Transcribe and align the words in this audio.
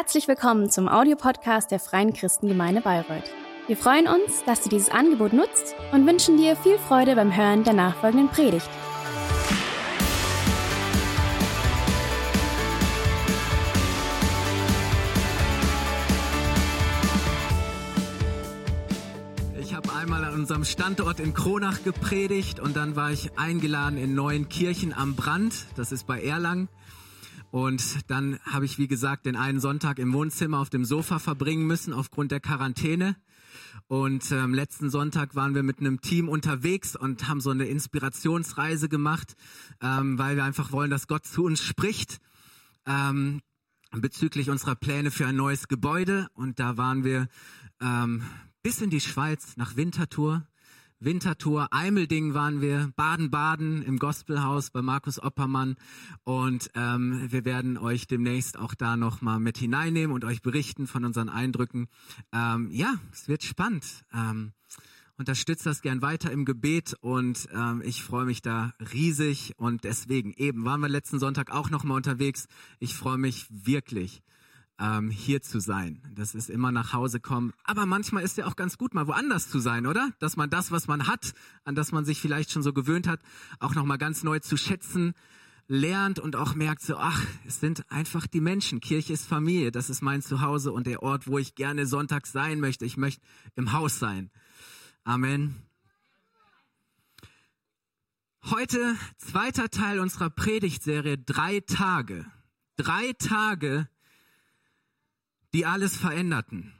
Herzlich 0.00 0.28
willkommen 0.28 0.70
zum 0.70 0.88
Audiopodcast 0.88 1.70
der 1.70 1.78
Freien 1.78 2.14
Christengemeinde 2.14 2.80
Bayreuth. 2.80 3.30
Wir 3.66 3.76
freuen 3.76 4.08
uns, 4.08 4.42
dass 4.46 4.62
du 4.62 4.70
dieses 4.70 4.88
Angebot 4.88 5.34
nutzt 5.34 5.74
und 5.92 6.06
wünschen 6.06 6.38
dir 6.38 6.56
viel 6.56 6.78
Freude 6.78 7.14
beim 7.16 7.36
Hören 7.36 7.64
der 7.64 7.74
nachfolgenden 7.74 8.30
Predigt. 8.30 8.70
Ich 19.60 19.74
habe 19.74 19.92
einmal 19.92 20.24
an 20.24 20.32
unserem 20.32 20.64
Standort 20.64 21.20
in 21.20 21.34
Kronach 21.34 21.84
gepredigt 21.84 22.58
und 22.58 22.74
dann 22.74 22.96
war 22.96 23.10
ich 23.10 23.38
eingeladen 23.38 23.98
in 23.98 24.14
Neuenkirchen 24.14 24.94
am 24.94 25.14
Brand, 25.14 25.66
das 25.76 25.92
ist 25.92 26.06
bei 26.06 26.22
Erlangen. 26.22 26.70
Und 27.50 28.10
dann 28.10 28.38
habe 28.44 28.64
ich, 28.64 28.78
wie 28.78 28.88
gesagt, 28.88 29.26
den 29.26 29.36
einen 29.36 29.60
Sonntag 29.60 29.98
im 29.98 30.12
Wohnzimmer 30.12 30.58
auf 30.58 30.70
dem 30.70 30.84
Sofa 30.84 31.18
verbringen 31.18 31.66
müssen 31.66 31.92
aufgrund 31.92 32.30
der 32.30 32.40
Quarantäne. 32.40 33.16
Und 33.88 34.30
ähm, 34.30 34.54
letzten 34.54 34.88
Sonntag 34.88 35.34
waren 35.34 35.54
wir 35.54 35.64
mit 35.64 35.80
einem 35.80 36.00
Team 36.00 36.28
unterwegs 36.28 36.94
und 36.94 37.28
haben 37.28 37.40
so 37.40 37.50
eine 37.50 37.66
Inspirationsreise 37.66 38.88
gemacht, 38.88 39.34
ähm, 39.80 40.16
weil 40.18 40.36
wir 40.36 40.44
einfach 40.44 40.70
wollen, 40.70 40.90
dass 40.90 41.08
Gott 41.08 41.26
zu 41.26 41.44
uns 41.44 41.60
spricht 41.60 42.20
ähm, 42.86 43.40
bezüglich 43.90 44.50
unserer 44.50 44.76
Pläne 44.76 45.10
für 45.10 45.26
ein 45.26 45.36
neues 45.36 45.66
Gebäude. 45.66 46.28
Und 46.34 46.60
da 46.60 46.76
waren 46.76 47.02
wir 47.02 47.28
ähm, 47.80 48.22
bis 48.62 48.80
in 48.80 48.90
die 48.90 49.00
Schweiz 49.00 49.56
nach 49.56 49.76
Winterthur 49.76 50.46
Winterthur, 51.02 51.68
Eimelding 51.72 52.34
waren 52.34 52.60
wir, 52.60 52.92
Baden-Baden 52.94 53.82
im 53.82 53.98
Gospelhaus 53.98 54.68
bei 54.68 54.82
Markus 54.82 55.18
Oppermann 55.18 55.76
und 56.24 56.70
ähm, 56.74 57.26
wir 57.30 57.46
werden 57.46 57.78
euch 57.78 58.06
demnächst 58.06 58.58
auch 58.58 58.74
da 58.74 58.98
nochmal 58.98 59.40
mit 59.40 59.56
hineinnehmen 59.56 60.14
und 60.14 60.26
euch 60.26 60.42
berichten 60.42 60.86
von 60.86 61.06
unseren 61.06 61.30
Eindrücken. 61.30 61.88
Ähm, 62.34 62.70
ja, 62.70 62.96
es 63.12 63.28
wird 63.28 63.42
spannend. 63.42 64.04
Ähm, 64.12 64.52
unterstützt 65.16 65.64
das 65.64 65.80
gern 65.80 66.02
weiter 66.02 66.30
im 66.32 66.44
Gebet 66.44 66.94
und 67.00 67.48
ähm, 67.54 67.80
ich 67.82 68.02
freue 68.02 68.26
mich 68.26 68.42
da 68.42 68.74
riesig 68.92 69.54
und 69.56 69.84
deswegen 69.84 70.34
eben 70.34 70.66
waren 70.66 70.80
wir 70.80 70.90
letzten 70.90 71.18
Sonntag 71.18 71.50
auch 71.50 71.70
nochmal 71.70 71.96
unterwegs. 71.96 72.46
Ich 72.78 72.94
freue 72.94 73.16
mich 73.16 73.46
wirklich 73.48 74.22
ähm, 74.80 75.10
hier 75.10 75.42
zu 75.42 75.60
sein. 75.60 76.00
Das 76.14 76.34
ist 76.34 76.50
immer 76.50 76.72
nach 76.72 76.92
Hause 76.92 77.20
kommen. 77.20 77.52
Aber 77.64 77.86
manchmal 77.86 78.24
ist 78.24 78.38
ja 78.38 78.46
auch 78.46 78.56
ganz 78.56 78.78
gut, 78.78 78.94
mal 78.94 79.06
woanders 79.06 79.50
zu 79.50 79.60
sein, 79.60 79.86
oder? 79.86 80.10
Dass 80.18 80.36
man 80.36 80.50
das, 80.50 80.72
was 80.72 80.88
man 80.88 81.06
hat, 81.06 81.34
an 81.64 81.74
das 81.74 81.92
man 81.92 82.04
sich 82.04 82.20
vielleicht 82.20 82.50
schon 82.50 82.62
so 82.62 82.72
gewöhnt 82.72 83.06
hat, 83.06 83.20
auch 83.58 83.74
nochmal 83.74 83.98
ganz 83.98 84.24
neu 84.24 84.38
zu 84.40 84.56
schätzen 84.56 85.14
lernt 85.68 86.18
und 86.18 86.34
auch 86.34 86.56
merkt 86.56 86.82
so, 86.82 86.96
ach, 86.96 87.24
es 87.46 87.60
sind 87.60 87.88
einfach 87.92 88.26
die 88.26 88.40
Menschen. 88.40 88.80
Kirche 88.80 89.12
ist 89.12 89.24
Familie, 89.24 89.70
das 89.70 89.88
ist 89.88 90.02
mein 90.02 90.20
Zuhause 90.20 90.72
und 90.72 90.88
der 90.88 91.00
Ort, 91.00 91.28
wo 91.28 91.38
ich 91.38 91.54
gerne 91.54 91.86
sonntags 91.86 92.32
sein 92.32 92.58
möchte. 92.58 92.84
Ich 92.84 92.96
möchte 92.96 93.22
im 93.54 93.70
Haus 93.70 94.00
sein. 94.00 94.30
Amen. 95.04 95.54
Heute 98.42 98.96
zweiter 99.16 99.70
Teil 99.70 100.00
unserer 100.00 100.28
Predigtserie, 100.28 101.18
drei 101.18 101.60
Tage. 101.60 102.26
Drei 102.76 103.12
Tage 103.12 103.88
die 105.54 105.66
alles 105.66 105.96
veränderten. 105.96 106.72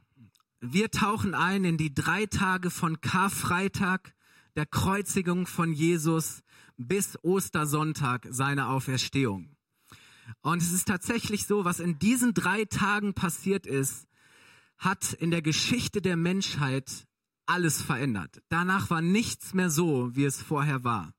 Wir 0.61 0.91
tauchen 0.91 1.35
ein 1.35 1.65
in 1.65 1.79
die 1.79 1.95
drei 1.95 2.27
Tage 2.27 2.71
von 2.71 3.01
Karfreitag, 3.01 4.15
der 4.57 4.67
Kreuzigung 4.67 5.47
von 5.47 5.73
Jesus, 5.73 6.43
bis 6.77 7.19
Ostersonntag, 7.23 8.27
seine 8.31 8.69
Auferstehung. 8.69 9.57
Und 10.43 10.63
es 10.63 10.73
ist 10.73 10.87
tatsächlich 10.87 11.47
so, 11.47 11.65
was 11.65 11.81
in 11.81 11.99
diesen 11.99 12.35
drei 12.35 12.65
Tagen 12.65 13.15
passiert 13.15 13.67
ist, 13.67 14.07
hat 14.79 15.13
in 15.13 15.31
der 15.31 15.43
Geschichte 15.43 16.01
der 16.01 16.17
Menschheit 16.17 17.07
alles 17.47 17.83
verändert. 17.83 18.43
Danach 18.49 18.91
war 18.91 19.03
nichts 19.03 19.55
mehr 19.55 19.71
so, 19.71 20.15
wie 20.15 20.25
es 20.25 20.41
vorher 20.41 20.85
war. 20.85 21.13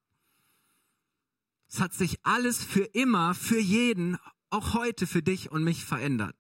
Es 1.67 1.79
hat 1.79 1.93
sich 1.93 2.19
alles 2.23 2.63
für 2.63 2.83
immer, 2.83 3.33
für 3.33 3.59
jeden, 3.59 4.17
auch 4.49 4.73
heute 4.73 5.07
für 5.07 5.21
dich 5.21 5.51
und 5.51 5.63
mich 5.63 5.85
verändert. 5.85 6.35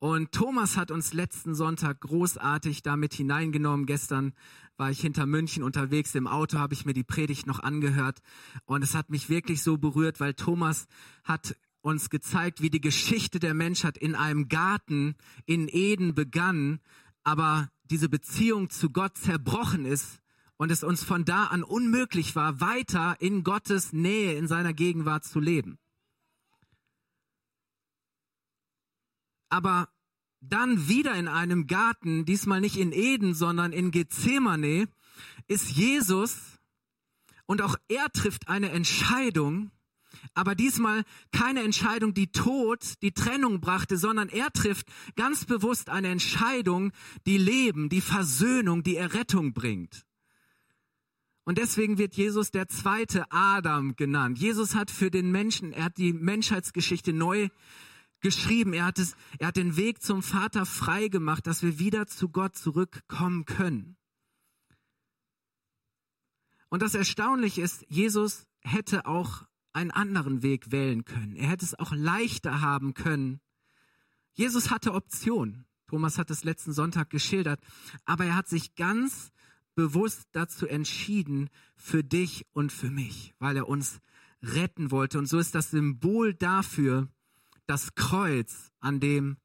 Und 0.00 0.32
Thomas 0.32 0.78
hat 0.78 0.90
uns 0.90 1.12
letzten 1.12 1.54
Sonntag 1.54 2.00
großartig 2.00 2.82
damit 2.82 3.12
hineingenommen. 3.12 3.84
Gestern 3.84 4.32
war 4.78 4.90
ich 4.90 5.00
hinter 5.00 5.26
München 5.26 5.62
unterwegs. 5.62 6.14
Im 6.14 6.26
Auto 6.26 6.58
habe 6.58 6.72
ich 6.72 6.86
mir 6.86 6.94
die 6.94 7.04
Predigt 7.04 7.46
noch 7.46 7.60
angehört. 7.60 8.20
Und 8.64 8.82
es 8.82 8.94
hat 8.94 9.10
mich 9.10 9.28
wirklich 9.28 9.62
so 9.62 9.76
berührt, 9.76 10.18
weil 10.18 10.32
Thomas 10.32 10.86
hat 11.22 11.54
uns 11.82 12.08
gezeigt, 12.08 12.62
wie 12.62 12.70
die 12.70 12.80
Geschichte 12.80 13.40
der 13.40 13.52
Menschheit 13.52 13.98
in 13.98 14.14
einem 14.14 14.48
Garten 14.48 15.16
in 15.44 15.68
Eden 15.68 16.14
begann, 16.14 16.80
aber 17.22 17.68
diese 17.84 18.08
Beziehung 18.08 18.70
zu 18.70 18.90
Gott 18.90 19.18
zerbrochen 19.18 19.84
ist 19.84 20.20
und 20.56 20.70
es 20.70 20.82
uns 20.82 21.04
von 21.04 21.26
da 21.26 21.44
an 21.44 21.62
unmöglich 21.62 22.36
war, 22.36 22.60
weiter 22.60 23.16
in 23.20 23.44
Gottes 23.44 23.92
Nähe, 23.92 24.34
in 24.34 24.48
seiner 24.48 24.72
Gegenwart 24.72 25.24
zu 25.24 25.40
leben. 25.40 25.78
Aber 29.50 29.88
dann 30.40 30.88
wieder 30.88 31.14
in 31.14 31.28
einem 31.28 31.66
Garten, 31.66 32.24
diesmal 32.24 32.60
nicht 32.60 32.76
in 32.76 32.92
Eden, 32.92 33.34
sondern 33.34 33.72
in 33.72 33.90
Gethsemane, 33.90 34.88
ist 35.48 35.70
Jesus 35.70 36.38
und 37.46 37.62
auch 37.62 37.76
er 37.88 38.10
trifft 38.12 38.48
eine 38.48 38.70
Entscheidung, 38.70 39.70
aber 40.34 40.54
diesmal 40.54 41.04
keine 41.32 41.62
Entscheidung, 41.62 42.14
die 42.14 42.32
Tod, 42.32 42.94
die 43.02 43.12
Trennung 43.12 43.60
brachte, 43.60 43.96
sondern 43.98 44.28
er 44.28 44.52
trifft 44.52 44.86
ganz 45.16 45.44
bewusst 45.44 45.90
eine 45.90 46.08
Entscheidung, 46.08 46.92
die 47.26 47.38
Leben, 47.38 47.88
die 47.88 48.00
Versöhnung, 48.00 48.82
die 48.82 48.96
Errettung 48.96 49.52
bringt. 49.52 50.06
Und 51.44 51.58
deswegen 51.58 51.98
wird 51.98 52.14
Jesus 52.14 52.52
der 52.52 52.68
zweite 52.68 53.24
Adam 53.32 53.96
genannt. 53.96 54.38
Jesus 54.38 54.74
hat 54.74 54.90
für 54.90 55.10
den 55.10 55.32
Menschen, 55.32 55.72
er 55.72 55.84
hat 55.84 55.98
die 55.98 56.12
Menschheitsgeschichte 56.12 57.12
neu 57.12 57.48
geschrieben. 58.20 58.72
Er 58.72 58.86
hat 58.86 58.98
es, 58.98 59.14
er 59.38 59.48
hat 59.48 59.56
den 59.56 59.76
Weg 59.76 60.02
zum 60.02 60.22
Vater 60.22 60.66
frei 60.66 61.08
gemacht, 61.08 61.46
dass 61.46 61.62
wir 61.62 61.78
wieder 61.78 62.06
zu 62.06 62.28
Gott 62.28 62.56
zurückkommen 62.56 63.44
können. 63.44 63.96
Und 66.68 66.82
das 66.82 66.94
Erstaunliche 66.94 67.62
ist, 67.62 67.84
Jesus 67.88 68.46
hätte 68.62 69.06
auch 69.06 69.44
einen 69.72 69.90
anderen 69.90 70.42
Weg 70.42 70.70
wählen 70.70 71.04
können. 71.04 71.36
Er 71.36 71.48
hätte 71.48 71.64
es 71.64 71.78
auch 71.78 71.92
leichter 71.92 72.60
haben 72.60 72.94
können. 72.94 73.40
Jesus 74.32 74.70
hatte 74.70 74.94
Optionen. 74.94 75.66
Thomas 75.88 76.18
hat 76.18 76.30
es 76.30 76.44
letzten 76.44 76.72
Sonntag 76.72 77.10
geschildert. 77.10 77.60
Aber 78.04 78.24
er 78.24 78.36
hat 78.36 78.48
sich 78.48 78.74
ganz 78.76 79.32
bewusst 79.74 80.28
dazu 80.32 80.66
entschieden, 80.66 81.50
für 81.74 82.04
dich 82.04 82.46
und 82.52 82.72
für 82.72 82.90
mich, 82.90 83.34
weil 83.38 83.56
er 83.56 83.68
uns 83.68 84.00
retten 84.42 84.90
wollte. 84.90 85.18
Und 85.18 85.26
so 85.26 85.38
ist 85.38 85.54
das 85.54 85.70
Symbol 85.70 86.34
dafür, 86.34 87.08
das 87.70 87.94
Kreuz, 87.94 88.72
an 88.80 88.98
dem 88.98 89.36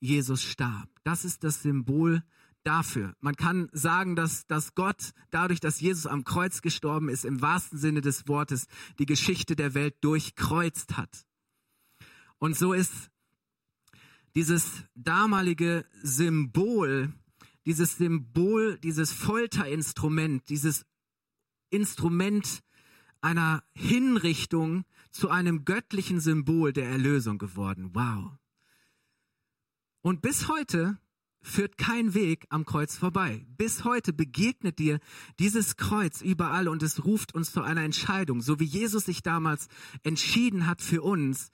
Jesus 0.00 0.42
starb. 0.42 0.88
Das 1.04 1.26
ist 1.26 1.44
das 1.44 1.62
Symbol 1.62 2.24
dafür. 2.62 3.14
Man 3.20 3.36
kann 3.36 3.68
sagen, 3.72 4.16
dass, 4.16 4.46
dass 4.46 4.74
Gott 4.74 5.12
dadurch, 5.30 5.60
dass 5.60 5.78
Jesus 5.78 6.06
am 6.06 6.24
Kreuz 6.24 6.62
gestorben 6.62 7.10
ist, 7.10 7.26
im 7.26 7.42
wahrsten 7.42 7.78
Sinne 7.78 8.00
des 8.00 8.26
Wortes 8.28 8.66
die 8.98 9.04
Geschichte 9.04 9.56
der 9.56 9.74
Welt 9.74 9.94
durchkreuzt 10.00 10.96
hat. 10.96 11.26
Und 12.38 12.56
so 12.56 12.72
ist 12.72 13.10
dieses 14.34 14.84
damalige 14.94 15.84
Symbol, 16.02 17.12
dieses 17.66 17.98
Symbol, 17.98 18.78
dieses 18.78 19.12
Folterinstrument, 19.12 20.48
dieses 20.48 20.86
Instrument 21.68 22.62
einer 23.20 23.62
Hinrichtung 23.74 24.86
zu 25.10 25.28
einem 25.28 25.64
göttlichen 25.64 26.20
Symbol 26.20 26.72
der 26.72 26.88
Erlösung 26.88 27.38
geworden. 27.38 27.90
Wow. 27.92 28.32
Und 30.02 30.22
bis 30.22 30.48
heute 30.48 30.98
führt 31.42 31.78
kein 31.78 32.14
Weg 32.14 32.46
am 32.50 32.64
Kreuz 32.64 32.96
vorbei. 32.96 33.44
Bis 33.56 33.84
heute 33.84 34.12
begegnet 34.12 34.78
dir 34.78 35.00
dieses 35.38 35.76
Kreuz 35.76 36.20
überall 36.20 36.68
und 36.68 36.82
es 36.82 37.04
ruft 37.04 37.34
uns 37.34 37.52
zu 37.52 37.62
einer 37.62 37.82
Entscheidung. 37.82 38.40
So 38.42 38.60
wie 38.60 38.64
Jesus 38.64 39.06
sich 39.06 39.22
damals 39.22 39.68
entschieden 40.02 40.66
hat 40.66 40.82
für 40.82 41.02
uns, 41.02 41.50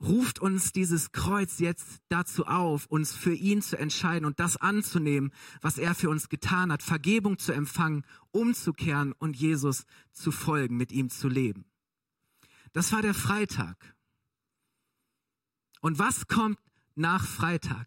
ruft 0.00 0.38
uns 0.38 0.72
dieses 0.72 1.12
Kreuz 1.12 1.58
jetzt 1.58 2.00
dazu 2.08 2.46
auf, 2.46 2.86
uns 2.86 3.14
für 3.14 3.34
ihn 3.34 3.62
zu 3.62 3.76
entscheiden 3.78 4.26
und 4.26 4.38
das 4.40 4.56
anzunehmen, 4.56 5.32
was 5.60 5.78
er 5.78 5.94
für 5.94 6.10
uns 6.10 6.28
getan 6.28 6.72
hat, 6.72 6.82
Vergebung 6.82 7.38
zu 7.38 7.52
empfangen, 7.52 8.04
umzukehren 8.30 9.12
und 9.12 9.36
Jesus 9.36 9.84
zu 10.12 10.30
folgen, 10.30 10.76
mit 10.76 10.92
ihm 10.92 11.10
zu 11.10 11.28
leben. 11.28 11.67
Das 12.72 12.92
war 12.92 13.02
der 13.02 13.14
Freitag. 13.14 13.96
Und 15.80 15.98
was 15.98 16.26
kommt 16.26 16.58
nach 16.94 17.24
Freitag? 17.24 17.86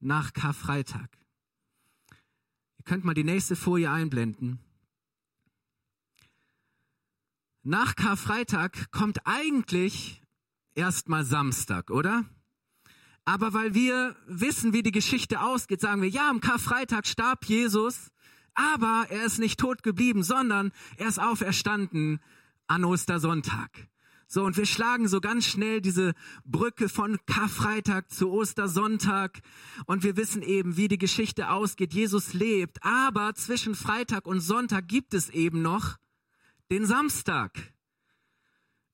Nach 0.00 0.32
Karfreitag? 0.32 1.08
Ihr 2.78 2.84
könnt 2.84 3.04
mal 3.04 3.14
die 3.14 3.24
nächste 3.24 3.56
Folie 3.56 3.90
einblenden. 3.90 4.60
Nach 7.62 7.96
Karfreitag 7.96 8.90
kommt 8.92 9.26
eigentlich 9.26 10.22
erstmal 10.74 11.24
Samstag, 11.24 11.90
oder? 11.90 12.24
Aber 13.24 13.52
weil 13.54 13.74
wir 13.74 14.14
wissen, 14.28 14.72
wie 14.72 14.84
die 14.84 14.92
Geschichte 14.92 15.40
ausgeht, 15.40 15.80
sagen 15.80 16.00
wir, 16.00 16.08
ja, 16.08 16.30
am 16.30 16.40
Karfreitag 16.40 17.08
starb 17.08 17.44
Jesus, 17.46 18.12
aber 18.54 19.06
er 19.10 19.24
ist 19.24 19.40
nicht 19.40 19.58
tot 19.58 19.82
geblieben, 19.82 20.22
sondern 20.22 20.70
er 20.96 21.08
ist 21.08 21.18
auferstanden 21.18 22.20
an 22.66 22.84
Ostersonntag. 22.84 23.88
So, 24.28 24.44
und 24.44 24.56
wir 24.56 24.66
schlagen 24.66 25.06
so 25.06 25.20
ganz 25.20 25.46
schnell 25.46 25.80
diese 25.80 26.14
Brücke 26.44 26.88
von 26.88 27.16
Karfreitag 27.26 28.10
zu 28.10 28.32
Ostersonntag. 28.32 29.40
Und 29.86 30.02
wir 30.02 30.16
wissen 30.16 30.42
eben, 30.42 30.76
wie 30.76 30.88
die 30.88 30.98
Geschichte 30.98 31.50
ausgeht. 31.50 31.94
Jesus 31.94 32.32
lebt. 32.32 32.82
Aber 32.82 33.34
zwischen 33.34 33.76
Freitag 33.76 34.26
und 34.26 34.40
Sonntag 34.40 34.88
gibt 34.88 35.14
es 35.14 35.30
eben 35.30 35.62
noch 35.62 35.96
den 36.72 36.86
Samstag. 36.86 37.72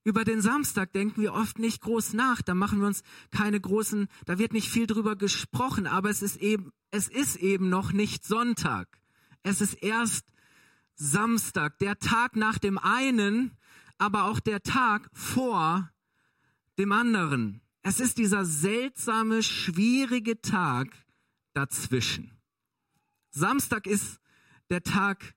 Über 0.04 0.24
den 0.24 0.42
Samstag 0.42 0.92
denken 0.92 1.22
wir 1.22 1.32
oft 1.32 1.58
nicht 1.58 1.80
groß 1.80 2.12
nach. 2.12 2.42
Da 2.42 2.54
machen 2.54 2.80
wir 2.80 2.86
uns 2.86 3.02
keine 3.30 3.58
großen, 3.58 4.08
da 4.26 4.38
wird 4.38 4.52
nicht 4.52 4.68
viel 4.68 4.86
drüber 4.86 5.16
gesprochen. 5.16 5.86
Aber 5.86 6.10
es 6.10 6.20
ist 6.20 6.36
eben, 6.36 6.72
es 6.90 7.08
ist 7.08 7.36
eben 7.36 7.70
noch 7.70 7.92
nicht 7.92 8.24
Sonntag. 8.24 9.00
Es 9.42 9.62
ist 9.62 9.74
erst 9.74 10.26
Samstag, 10.94 11.78
der 11.78 11.98
Tag 11.98 12.36
nach 12.36 12.58
dem 12.58 12.76
einen, 12.76 13.56
aber 14.02 14.24
auch 14.24 14.40
der 14.40 14.64
Tag 14.64 15.08
vor 15.12 15.88
dem 16.76 16.90
anderen. 16.90 17.60
Es 17.82 18.00
ist 18.00 18.18
dieser 18.18 18.44
seltsame, 18.44 19.44
schwierige 19.44 20.40
Tag 20.40 20.88
dazwischen. 21.52 22.36
Samstag 23.30 23.86
ist 23.86 24.18
der 24.70 24.82
Tag 24.82 25.36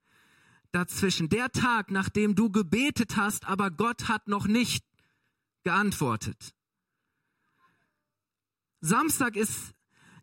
dazwischen, 0.71 1.29
der 1.29 1.51
Tag, 1.51 1.91
nachdem 1.91 2.33
du 2.33 2.49
gebetet 2.49 3.17
hast, 3.17 3.45
aber 3.45 3.69
Gott 3.69 4.07
hat 4.07 4.27
noch 4.27 4.47
nicht 4.47 4.83
geantwortet. 5.63 6.55
Samstag 8.81 9.35
ist 9.35 9.75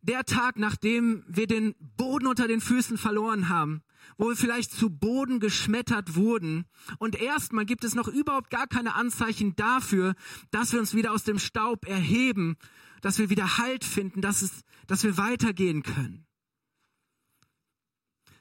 der 0.02 0.24
Tag, 0.24 0.58
nachdem 0.58 1.24
wir 1.28 1.46
den 1.46 1.76
Boden 1.78 2.26
unter 2.26 2.48
den 2.48 2.60
Füßen 2.60 2.98
verloren 2.98 3.48
haben 3.48 3.84
wo 4.16 4.28
wir 4.28 4.36
vielleicht 4.36 4.72
zu 4.72 4.90
Boden 4.90 5.40
geschmettert 5.40 6.14
wurden. 6.14 6.66
Und 6.98 7.20
erstmal 7.20 7.64
gibt 7.64 7.84
es 7.84 7.94
noch 7.94 8.08
überhaupt 8.08 8.50
gar 8.50 8.66
keine 8.66 8.94
Anzeichen 8.94 9.56
dafür, 9.56 10.14
dass 10.50 10.72
wir 10.72 10.80
uns 10.80 10.94
wieder 10.94 11.12
aus 11.12 11.24
dem 11.24 11.38
Staub 11.38 11.86
erheben, 11.86 12.56
dass 13.00 13.18
wir 13.18 13.30
wieder 13.30 13.58
Halt 13.58 13.84
finden, 13.84 14.20
dass, 14.20 14.42
es, 14.42 14.62
dass 14.86 15.04
wir 15.04 15.16
weitergehen 15.16 15.82
können. 15.82 16.26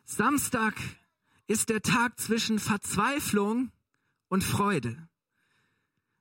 Samstag 0.06 0.76
ist 1.48 1.70
der 1.70 1.82
Tag 1.82 2.20
zwischen 2.20 2.60
Verzweiflung 2.60 3.72
und 4.28 4.44
Freude. 4.44 5.10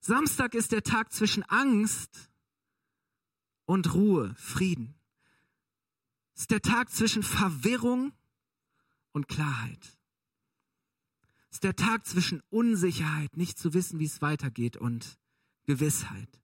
Samstag 0.01 0.55
ist 0.55 0.73
der 0.73 0.83
Tag 0.83 1.13
zwischen 1.13 1.43
Angst 1.45 2.31
und 3.67 3.95
Ruhe, 3.95 4.35
Frieden. 4.37 4.95
Ist 6.35 6.51
der 6.51 6.63
Tag 6.63 6.91
zwischen 6.91 7.23
Verwirrung 7.23 8.13
und 9.13 9.29
Klarheit. 9.29 9.99
Es 11.51 11.57
ist 11.57 11.65
der 11.65 11.77
Tag 11.77 12.07
zwischen 12.07 12.43
Unsicherheit, 12.51 13.37
nicht 13.37 13.59
zu 13.59 13.75
wissen, 13.75 13.99
wie 13.99 14.05
es 14.05 14.23
weitergeht, 14.23 14.77
und 14.77 15.19
Gewissheit. 15.65 16.41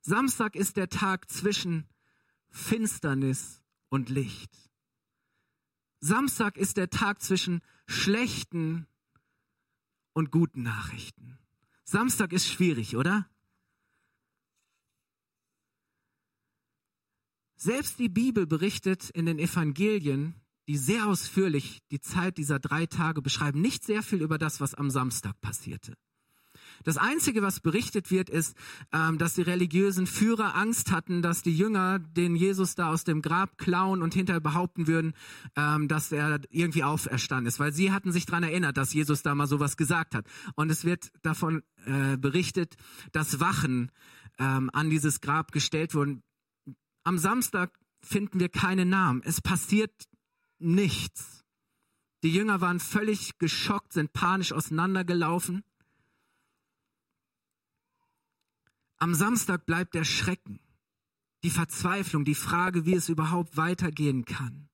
Samstag 0.00 0.56
ist 0.56 0.76
der 0.76 0.88
Tag 0.88 1.30
zwischen 1.30 1.88
Finsternis 2.48 3.62
und 3.88 4.08
Licht. 4.08 4.50
Samstag 6.00 6.56
ist 6.56 6.76
der 6.78 6.90
Tag 6.90 7.22
zwischen 7.22 7.60
schlechten 7.86 8.86
und 10.12 10.30
guten 10.30 10.62
Nachrichten. 10.62 11.38
Samstag 11.84 12.32
ist 12.32 12.46
schwierig, 12.46 12.96
oder? 12.96 13.28
Selbst 17.56 17.98
die 17.98 18.08
Bibel 18.08 18.46
berichtet 18.46 19.10
in 19.10 19.26
den 19.26 19.38
Evangelien, 19.38 20.39
die 20.70 20.76
sehr 20.76 21.08
ausführlich 21.08 21.80
die 21.90 22.00
Zeit 22.00 22.38
dieser 22.38 22.60
drei 22.60 22.86
Tage 22.86 23.22
beschreiben, 23.22 23.60
nicht 23.60 23.82
sehr 23.82 24.04
viel 24.04 24.22
über 24.22 24.38
das, 24.38 24.60
was 24.60 24.72
am 24.72 24.88
Samstag 24.88 25.40
passierte. 25.40 25.94
Das 26.84 26.96
Einzige, 26.96 27.42
was 27.42 27.58
berichtet 27.58 28.12
wird, 28.12 28.30
ist, 28.30 28.56
ähm, 28.92 29.18
dass 29.18 29.34
die 29.34 29.42
religiösen 29.42 30.06
Führer 30.06 30.54
Angst 30.54 30.92
hatten, 30.92 31.22
dass 31.22 31.42
die 31.42 31.56
Jünger 31.56 31.98
den 31.98 32.36
Jesus 32.36 32.76
da 32.76 32.88
aus 32.88 33.02
dem 33.02 33.20
Grab 33.20 33.58
klauen 33.58 34.00
und 34.00 34.14
hinterher 34.14 34.40
behaupten 34.40 34.86
würden, 34.86 35.14
ähm, 35.56 35.88
dass 35.88 36.12
er 36.12 36.40
irgendwie 36.50 36.84
auferstanden 36.84 37.46
ist, 37.48 37.58
weil 37.58 37.72
sie 37.72 37.90
hatten 37.90 38.12
sich 38.12 38.26
daran 38.26 38.44
erinnert, 38.44 38.76
dass 38.76 38.94
Jesus 38.94 39.24
da 39.24 39.34
mal 39.34 39.48
sowas 39.48 39.76
gesagt 39.76 40.14
hat. 40.14 40.24
Und 40.54 40.70
es 40.70 40.84
wird 40.84 41.10
davon 41.22 41.64
äh, 41.84 42.16
berichtet, 42.16 42.76
dass 43.10 43.40
Wachen 43.40 43.90
ähm, 44.38 44.70
an 44.72 44.88
dieses 44.88 45.20
Grab 45.20 45.50
gestellt 45.50 45.96
wurden. 45.96 46.22
Am 47.02 47.18
Samstag 47.18 47.72
finden 48.02 48.38
wir 48.38 48.48
keine 48.48 48.86
Namen. 48.86 49.20
Es 49.24 49.40
passiert 49.40 50.06
nichts. 50.60 51.44
Die 52.22 52.32
Jünger 52.32 52.60
waren 52.60 52.80
völlig 52.80 53.38
geschockt, 53.38 53.92
sind 53.92 54.12
panisch 54.12 54.52
auseinandergelaufen. 54.52 55.64
Am 58.98 59.14
Samstag 59.14 59.64
bleibt 59.64 59.94
der 59.94 60.04
Schrecken, 60.04 60.60
die 61.42 61.50
Verzweiflung, 61.50 62.24
die 62.24 62.34
Frage, 62.34 62.84
wie 62.84 62.94
es 62.94 63.08
überhaupt 63.08 63.56
weitergehen 63.56 64.26
kann. 64.26 64.68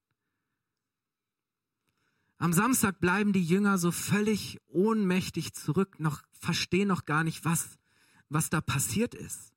Am 2.38 2.52
Samstag 2.52 3.00
bleiben 3.00 3.32
die 3.32 3.44
Jünger 3.44 3.78
so 3.78 3.92
völlig 3.92 4.58
ohnmächtig 4.66 5.54
zurück, 5.54 6.00
noch 6.00 6.22
verstehen 6.32 6.88
noch 6.88 7.04
gar 7.04 7.24
nicht, 7.24 7.44
was, 7.44 7.78
was 8.28 8.50
da 8.50 8.60
passiert 8.60 9.14
ist 9.14 9.55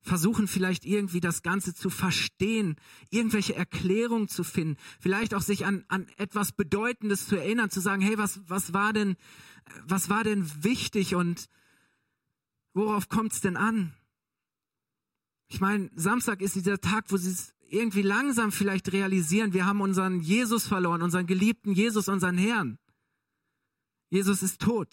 versuchen 0.00 0.48
vielleicht 0.48 0.84
irgendwie 0.84 1.20
das 1.20 1.42
Ganze 1.42 1.74
zu 1.74 1.90
verstehen, 1.90 2.76
irgendwelche 3.10 3.54
Erklärungen 3.54 4.28
zu 4.28 4.44
finden, 4.44 4.76
vielleicht 5.00 5.34
auch 5.34 5.42
sich 5.42 5.66
an, 5.66 5.84
an 5.88 6.06
etwas 6.16 6.52
Bedeutendes 6.52 7.26
zu 7.26 7.36
erinnern, 7.36 7.70
zu 7.70 7.80
sagen, 7.80 8.02
hey, 8.02 8.16
was, 8.18 8.40
was 8.46 8.72
war 8.72 8.92
denn, 8.92 9.16
was 9.84 10.08
war 10.08 10.24
denn 10.24 10.50
wichtig 10.62 11.14
und 11.14 11.48
worauf 12.74 13.08
kommt 13.08 13.32
es 13.32 13.40
denn 13.40 13.56
an? 13.56 13.94
Ich 15.48 15.60
meine, 15.60 15.90
Samstag 15.94 16.42
ist 16.42 16.54
dieser 16.54 16.80
Tag, 16.80 17.06
wo 17.08 17.16
sie 17.16 17.30
es 17.30 17.54
irgendwie 17.70 18.02
langsam 18.02 18.52
vielleicht 18.52 18.92
realisieren, 18.92 19.52
wir 19.52 19.66
haben 19.66 19.80
unseren 19.80 20.20
Jesus 20.20 20.66
verloren, 20.66 21.02
unseren 21.02 21.26
geliebten 21.26 21.72
Jesus, 21.72 22.08
unseren 22.08 22.38
Herrn. 22.38 22.78
Jesus 24.10 24.42
ist 24.42 24.60
tot. 24.60 24.88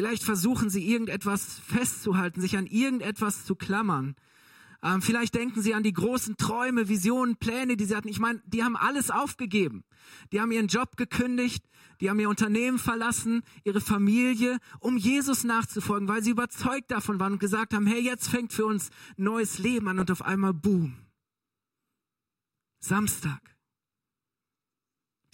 Vielleicht 0.00 0.22
versuchen 0.22 0.70
sie 0.70 0.90
irgendetwas 0.90 1.58
festzuhalten, 1.58 2.40
sich 2.40 2.56
an 2.56 2.64
irgendetwas 2.64 3.44
zu 3.44 3.54
klammern. 3.54 4.16
Ähm, 4.82 5.02
vielleicht 5.02 5.34
denken 5.34 5.60
sie 5.60 5.74
an 5.74 5.82
die 5.82 5.92
großen 5.92 6.38
Träume, 6.38 6.88
Visionen, 6.88 7.36
Pläne, 7.36 7.76
die 7.76 7.84
sie 7.84 7.94
hatten. 7.94 8.08
Ich 8.08 8.18
meine, 8.18 8.40
die 8.46 8.64
haben 8.64 8.76
alles 8.76 9.10
aufgegeben. 9.10 9.84
Die 10.32 10.40
haben 10.40 10.52
ihren 10.52 10.68
Job 10.68 10.96
gekündigt, 10.96 11.68
die 12.00 12.08
haben 12.08 12.18
ihr 12.18 12.30
Unternehmen 12.30 12.78
verlassen, 12.78 13.42
ihre 13.62 13.82
Familie, 13.82 14.56
um 14.78 14.96
Jesus 14.96 15.44
nachzufolgen, 15.44 16.08
weil 16.08 16.24
sie 16.24 16.30
überzeugt 16.30 16.90
davon 16.90 17.20
waren 17.20 17.34
und 17.34 17.38
gesagt 17.38 17.74
haben, 17.74 17.86
hey, 17.86 18.00
jetzt 18.00 18.30
fängt 18.30 18.54
für 18.54 18.64
uns 18.64 18.88
neues 19.18 19.58
Leben 19.58 19.86
an 19.86 19.98
und 19.98 20.10
auf 20.10 20.22
einmal 20.22 20.54
boom. 20.54 20.96
Samstag. 22.78 23.54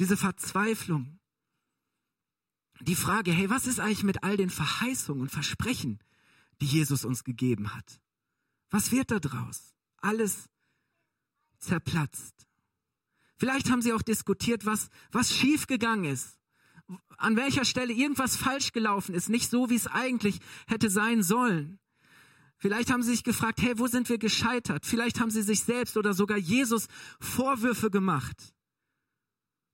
Diese 0.01 0.17
Verzweiflung, 0.17 1.21
die 2.81 2.95
Frage, 2.95 3.33
hey, 3.33 3.49
was 3.51 3.67
ist 3.67 3.81
eigentlich 3.81 4.05
mit 4.05 4.23
all 4.23 4.37
den 4.37 4.51
Verheißungen 4.51 5.23
und 5.23 5.31
Versprechen, 5.31 5.99
die 6.61 6.67
Jesus 6.67 7.05
uns 7.05 7.25
gegeben 7.25 7.75
hat? 7.75 8.01
Was 8.71 8.93
wird 8.93 9.11
da 9.11 9.19
draus? 9.19 9.75
Alles 9.99 10.49
zerplatzt. 11.59 12.47
Vielleicht 13.37 13.71
haben 13.71 13.83
sie 13.83 13.93
auch 13.93 14.03
diskutiert, 14.03 14.65
was, 14.65 14.89
was 15.13 15.35
schiefgegangen 15.35 16.05
ist. 16.07 16.39
An 17.19 17.37
welcher 17.37 17.65
Stelle 17.65 17.93
irgendwas 17.93 18.37
falsch 18.37 18.73
gelaufen 18.73 19.15
ist, 19.15 19.29
nicht 19.29 19.51
so, 19.51 19.71
wie 19.71 19.75
es 19.75 19.87
eigentlich 19.87 20.39
hätte 20.67 20.91
sein 20.91 21.23
sollen. 21.23 21.79
Vielleicht 22.59 22.91
haben 22.91 23.03
sie 23.03 23.11
sich 23.11 23.25
gefragt, 23.25 23.61
hey, 23.61 23.79
wo 23.79 23.87
sind 23.87 24.09
wir 24.09 24.19
gescheitert? 24.19 24.87
Vielleicht 24.87 25.21
haben 25.21 25.31
sie 25.31 25.43
sich 25.43 25.63
selbst 25.63 25.97
oder 25.97 26.15
sogar 26.15 26.39
Jesus 26.39 26.89
Vorwürfe 27.21 27.91
gemacht. 27.91 28.55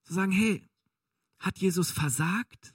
Zu 0.05 0.15
sagen, 0.15 0.33
hey, 0.33 0.69
hat 1.39 1.59
Jesus 1.59 1.91
versagt? 1.91 2.75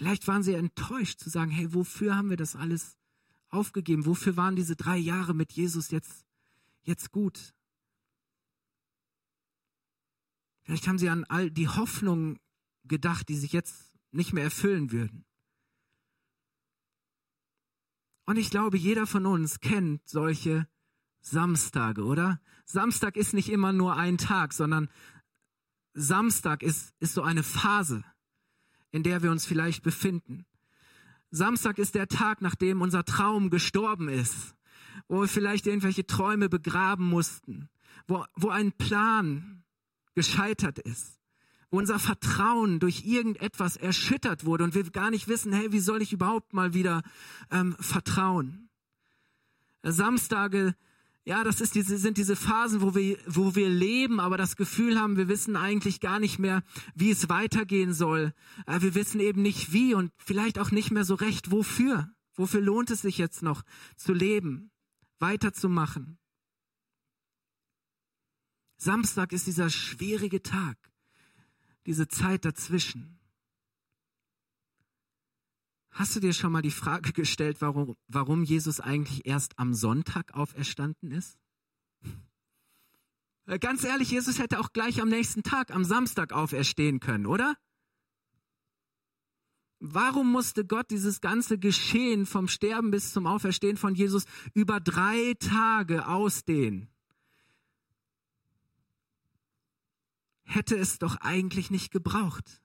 Vielleicht 0.00 0.26
waren 0.28 0.42
sie 0.42 0.54
enttäuscht 0.54 1.20
zu 1.20 1.28
sagen, 1.28 1.50
hey, 1.50 1.74
wofür 1.74 2.16
haben 2.16 2.30
wir 2.30 2.38
das 2.38 2.56
alles 2.56 2.96
aufgegeben? 3.50 4.06
Wofür 4.06 4.34
waren 4.34 4.56
diese 4.56 4.74
drei 4.74 4.96
Jahre 4.96 5.34
mit 5.34 5.52
Jesus 5.52 5.90
jetzt, 5.90 6.24
jetzt 6.84 7.12
gut? 7.12 7.52
Vielleicht 10.62 10.88
haben 10.88 10.96
sie 10.96 11.10
an 11.10 11.24
all 11.24 11.50
die 11.50 11.68
Hoffnungen 11.68 12.38
gedacht, 12.84 13.28
die 13.28 13.36
sich 13.36 13.52
jetzt 13.52 13.92
nicht 14.10 14.32
mehr 14.32 14.44
erfüllen 14.44 14.90
würden. 14.90 15.26
Und 18.24 18.38
ich 18.38 18.48
glaube, 18.48 18.78
jeder 18.78 19.06
von 19.06 19.26
uns 19.26 19.60
kennt 19.60 20.08
solche 20.08 20.66
Samstage, 21.20 22.04
oder? 22.04 22.40
Samstag 22.64 23.18
ist 23.18 23.34
nicht 23.34 23.50
immer 23.50 23.74
nur 23.74 23.96
ein 23.96 24.16
Tag, 24.16 24.54
sondern 24.54 24.88
Samstag 25.92 26.62
ist, 26.62 26.94
ist 27.00 27.12
so 27.12 27.20
eine 27.20 27.42
Phase 27.42 28.02
in 28.92 29.02
der 29.02 29.22
wir 29.22 29.30
uns 29.30 29.46
vielleicht 29.46 29.82
befinden. 29.82 30.44
Samstag 31.30 31.78
ist 31.78 31.94
der 31.94 32.08
Tag, 32.08 32.42
nachdem 32.42 32.80
unser 32.80 33.04
Traum 33.04 33.50
gestorben 33.50 34.08
ist, 34.08 34.54
wo 35.08 35.20
wir 35.20 35.28
vielleicht 35.28 35.66
irgendwelche 35.66 36.06
Träume 36.06 36.48
begraben 36.48 37.06
mussten, 37.06 37.68
wo, 38.08 38.24
wo 38.34 38.48
ein 38.48 38.72
Plan 38.72 39.62
gescheitert 40.14 40.78
ist, 40.80 41.20
wo 41.70 41.78
unser 41.78 41.98
Vertrauen 41.98 42.80
durch 42.80 43.04
irgendetwas 43.04 43.76
erschüttert 43.76 44.44
wurde 44.44 44.64
und 44.64 44.74
wir 44.74 44.82
gar 44.90 45.10
nicht 45.10 45.28
wissen, 45.28 45.52
hey, 45.52 45.70
wie 45.72 45.80
soll 45.80 46.02
ich 46.02 46.12
überhaupt 46.12 46.52
mal 46.52 46.74
wieder 46.74 47.02
ähm, 47.50 47.76
vertrauen? 47.78 48.68
Samstage, 49.82 50.74
ja, 51.24 51.44
das 51.44 51.60
ist 51.60 51.74
diese, 51.74 51.98
sind 51.98 52.16
diese 52.16 52.34
Phasen, 52.34 52.80
wo 52.80 52.94
wir, 52.94 53.18
wo 53.26 53.54
wir 53.54 53.68
leben, 53.68 54.20
aber 54.20 54.36
das 54.36 54.56
Gefühl 54.56 54.98
haben, 54.98 55.16
wir 55.16 55.28
wissen 55.28 55.54
eigentlich 55.54 56.00
gar 56.00 56.18
nicht 56.18 56.38
mehr, 56.38 56.62
wie 56.94 57.10
es 57.10 57.28
weitergehen 57.28 57.92
soll. 57.92 58.32
Äh, 58.66 58.80
wir 58.80 58.94
wissen 58.94 59.20
eben 59.20 59.42
nicht 59.42 59.72
wie 59.72 59.94
und 59.94 60.12
vielleicht 60.18 60.58
auch 60.58 60.70
nicht 60.70 60.90
mehr 60.90 61.04
so 61.04 61.14
recht, 61.14 61.50
wofür. 61.50 62.10
Wofür 62.34 62.62
lohnt 62.62 62.90
es 62.90 63.02
sich 63.02 63.18
jetzt 63.18 63.42
noch 63.42 63.62
zu 63.96 64.14
leben, 64.14 64.70
weiterzumachen? 65.18 66.18
Samstag 68.78 69.32
ist 69.32 69.46
dieser 69.46 69.68
schwierige 69.68 70.42
Tag, 70.42 70.78
diese 71.84 72.08
Zeit 72.08 72.46
dazwischen. 72.46 73.19
Hast 75.90 76.14
du 76.14 76.20
dir 76.20 76.32
schon 76.32 76.52
mal 76.52 76.62
die 76.62 76.70
Frage 76.70 77.12
gestellt, 77.12 77.60
warum, 77.60 77.96
warum 78.08 78.44
Jesus 78.44 78.80
eigentlich 78.80 79.26
erst 79.26 79.58
am 79.58 79.74
Sonntag 79.74 80.34
auferstanden 80.34 81.10
ist? 81.10 81.38
Äh, 83.46 83.58
ganz 83.58 83.82
ehrlich, 83.84 84.10
Jesus 84.10 84.38
hätte 84.38 84.60
auch 84.60 84.72
gleich 84.72 85.02
am 85.02 85.08
nächsten 85.08 85.42
Tag, 85.42 85.72
am 85.74 85.84
Samstag 85.84 86.32
auferstehen 86.32 87.00
können, 87.00 87.26
oder? 87.26 87.56
Warum 89.80 90.30
musste 90.30 90.66
Gott 90.66 90.90
dieses 90.90 91.20
ganze 91.20 91.58
Geschehen 91.58 92.26
vom 92.26 92.48
Sterben 92.48 92.90
bis 92.90 93.12
zum 93.12 93.26
Auferstehen 93.26 93.78
von 93.78 93.94
Jesus 93.94 94.26
über 94.52 94.78
drei 94.78 95.34
Tage 95.40 96.06
ausdehnen? 96.06 96.88
Hätte 100.44 100.76
es 100.76 100.98
doch 100.98 101.16
eigentlich 101.16 101.70
nicht 101.70 101.90
gebraucht. 101.90 102.60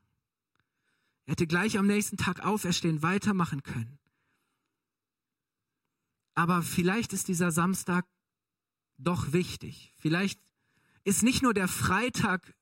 Er 1.25 1.31
hätte 1.31 1.47
gleich 1.47 1.77
am 1.77 1.87
nächsten 1.87 2.17
Tag 2.17 2.41
auferstehen, 2.41 3.01
weitermachen 3.01 3.63
können. 3.63 3.99
Aber 6.35 6.61
vielleicht 6.61 7.13
ist 7.13 7.27
dieser 7.27 7.51
Samstag 7.51 8.05
doch 8.97 9.33
wichtig. 9.33 9.93
Vielleicht 9.97 10.39
ist 11.03 11.23
nicht 11.23 11.41
nur 11.41 11.53
der 11.53 11.67
Freitag 11.67 12.55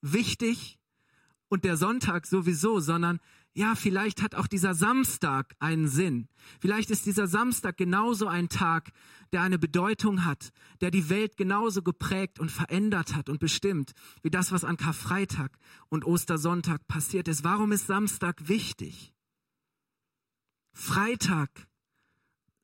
wichtig 0.00 0.78
und 1.48 1.64
der 1.64 1.76
Sonntag 1.76 2.26
sowieso, 2.26 2.80
sondern 2.80 3.20
ja, 3.56 3.74
vielleicht 3.74 4.20
hat 4.20 4.34
auch 4.34 4.48
dieser 4.48 4.74
Samstag 4.74 5.56
einen 5.60 5.88
Sinn. 5.88 6.28
Vielleicht 6.60 6.90
ist 6.90 7.06
dieser 7.06 7.26
Samstag 7.26 7.78
genauso 7.78 8.26
ein 8.26 8.50
Tag, 8.50 8.92
der 9.32 9.40
eine 9.40 9.58
Bedeutung 9.58 10.26
hat, 10.26 10.52
der 10.82 10.90
die 10.90 11.08
Welt 11.08 11.38
genauso 11.38 11.82
geprägt 11.82 12.38
und 12.38 12.50
verändert 12.50 13.16
hat 13.16 13.30
und 13.30 13.40
bestimmt, 13.40 13.92
wie 14.22 14.28
das, 14.28 14.52
was 14.52 14.62
an 14.62 14.76
Karfreitag 14.76 15.56
und 15.88 16.04
Ostersonntag 16.04 16.86
passiert 16.86 17.28
ist. 17.28 17.44
Warum 17.44 17.72
ist 17.72 17.86
Samstag 17.86 18.46
wichtig? 18.46 19.14
Freitag, 20.74 21.66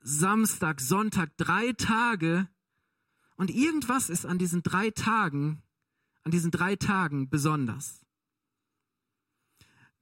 Samstag, 0.02 0.82
Sonntag, 0.82 1.34
drei 1.38 1.72
Tage 1.72 2.49
und 3.37 3.49
irgendwas 3.50 4.11
ist 4.11 4.26
an 4.26 4.37
diesen 4.37 4.62
drei 4.62 4.90
Tagen, 4.90 5.62
an 6.22 6.32
diesen 6.32 6.50
drei 6.50 6.76
Tagen 6.76 7.30
besonders 7.30 8.01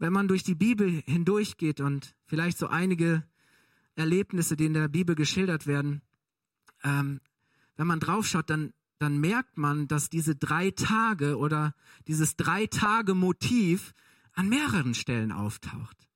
wenn 0.00 0.14
man 0.14 0.28
durch 0.28 0.42
die 0.42 0.54
Bibel 0.54 1.02
hindurchgeht 1.06 1.80
und 1.80 2.16
vielleicht 2.26 2.58
so 2.58 2.66
einige 2.66 3.22
Erlebnisse, 3.94 4.56
die 4.56 4.64
in 4.64 4.72
der 4.72 4.88
Bibel 4.88 5.14
geschildert 5.14 5.66
werden, 5.66 6.00
ähm, 6.82 7.20
wenn 7.76 7.86
man 7.86 8.00
draufschaut, 8.00 8.48
dann, 8.48 8.72
dann 8.98 9.18
merkt 9.18 9.58
man, 9.58 9.88
dass 9.88 10.08
diese 10.08 10.34
drei 10.34 10.70
Tage 10.70 11.36
oder 11.36 11.74
dieses 12.08 12.36
drei 12.36 12.66
Tage 12.66 13.14
Motiv 13.14 13.92
an 14.32 14.48
mehreren 14.48 14.94
Stellen 14.94 15.32
auftaucht. 15.32 16.08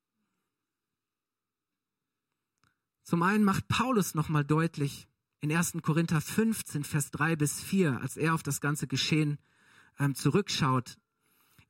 Zum 3.03 3.23
einen 3.23 3.45
macht 3.45 3.69
Paulus 3.69 4.14
nochmal 4.14 4.47
deutlich 4.47 5.09
in 5.41 5.55
1. 5.55 5.75
Korinther 5.83 6.23
15, 6.23 6.85
Vers 6.85 7.11
3 7.11 7.37
bis 7.37 7.61
4, 7.61 8.00
als 8.00 8.17
er 8.17 8.33
auf 8.33 8.43
das 8.43 8.62
ganze 8.62 8.87
Geschehen 8.87 9.38
ähm, 9.99 10.14
zurückschaut, 10.14 10.97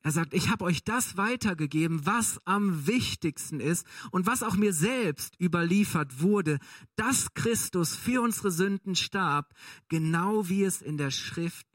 er 0.05 0.11
sagt, 0.11 0.35
ich 0.35 0.51
habe 0.51 0.65
euch 0.65 0.83
das 0.83 1.17
weitergegeben, 1.17 2.05
was 2.05 2.39
am 2.45 2.85
wichtigsten 2.85 3.59
ist 3.59 3.87
und 4.11 4.27
was 4.27 4.43
auch 4.43 4.55
mir 4.55 4.71
selbst 4.71 5.33
überliefert 5.41 6.21
wurde, 6.21 6.59
dass 6.95 7.33
Christus 7.33 7.95
für 7.95 8.21
unsere 8.21 8.51
Sünden 8.51 8.93
starb, 8.95 9.55
genau 9.89 10.47
wie 10.47 10.63
es 10.63 10.83
in 10.83 10.97
der 10.97 11.09
Schrift 11.09 11.65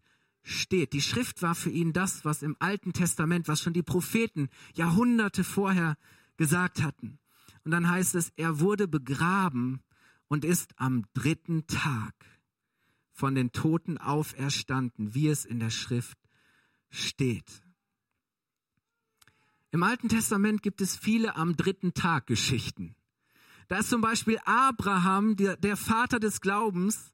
steht. 0.45 0.93
Die 0.93 1.01
Schrift 1.01 1.43
war 1.43 1.57
für 1.57 1.71
ihn 1.71 1.93
das, 1.93 2.25
was 2.25 2.43
im 2.43 2.55
Alten 2.61 2.93
Testament, 2.93 3.49
was 3.49 3.63
schon 3.63 3.73
die 3.73 3.83
Propheten 3.83 4.49
Jahrhunderte 4.75 5.43
vorher 5.43 5.97
gesagt 6.37 6.83
hatten. 6.83 7.19
Und 7.65 7.73
dann 7.73 7.91
heißt 7.91 8.15
es, 8.15 8.33
er 8.37 8.61
wurde 8.61 8.87
begraben 8.87 9.81
und 10.29 10.45
ist 10.45 10.79
am 10.79 11.05
dritten 11.15 11.67
Tag 11.67 12.15
von 13.11 13.35
den 13.35 13.51
Toten 13.51 13.99
auferstanden, 13.99 15.17
wie 15.17 15.27
es 15.27 15.45
in 15.45 15.59
der 15.59 15.71
Schrift 15.71 16.17
steht. 16.91 17.65
Im 19.73 19.83
Alten 19.85 20.09
Testament 20.09 20.63
gibt 20.63 20.81
es 20.81 20.97
viele 20.97 21.37
am 21.37 21.57
dritten 21.57 21.95
Tag 21.95 22.27
Geschichten. 22.27 22.97
Da 23.69 23.79
ist 23.79 23.91
zum 23.91 24.01
Beispiel 24.01 24.39
Abraham, 24.45 25.37
der, 25.37 25.57
der 25.57 25.77
Vater 25.77 26.19
des 26.19 26.41
Glaubens, 26.41 27.13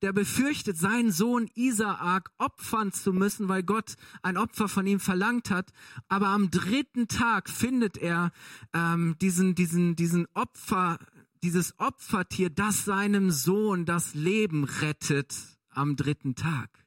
der 0.00 0.14
befürchtet, 0.14 0.78
seinen 0.78 1.12
Sohn 1.12 1.50
Isaak 1.54 2.30
opfern 2.38 2.92
zu 2.92 3.12
müssen, 3.12 3.48
weil 3.48 3.62
Gott 3.62 3.96
ein 4.22 4.38
Opfer 4.38 4.68
von 4.68 4.86
ihm 4.86 5.00
verlangt 5.00 5.50
hat. 5.50 5.70
Aber 6.08 6.28
am 6.28 6.50
dritten 6.50 7.08
Tag 7.08 7.50
findet 7.50 7.98
er 7.98 8.30
ähm, 8.72 9.16
diesen, 9.20 9.54
diesen, 9.54 9.96
diesen 9.96 10.26
Opfer, 10.32 10.98
dieses 11.42 11.78
Opfertier, 11.78 12.48
das 12.48 12.86
seinem 12.86 13.30
Sohn 13.30 13.84
das 13.84 14.14
Leben 14.14 14.64
rettet 14.64 15.34
am 15.68 15.96
dritten 15.96 16.34
Tag. 16.34 16.85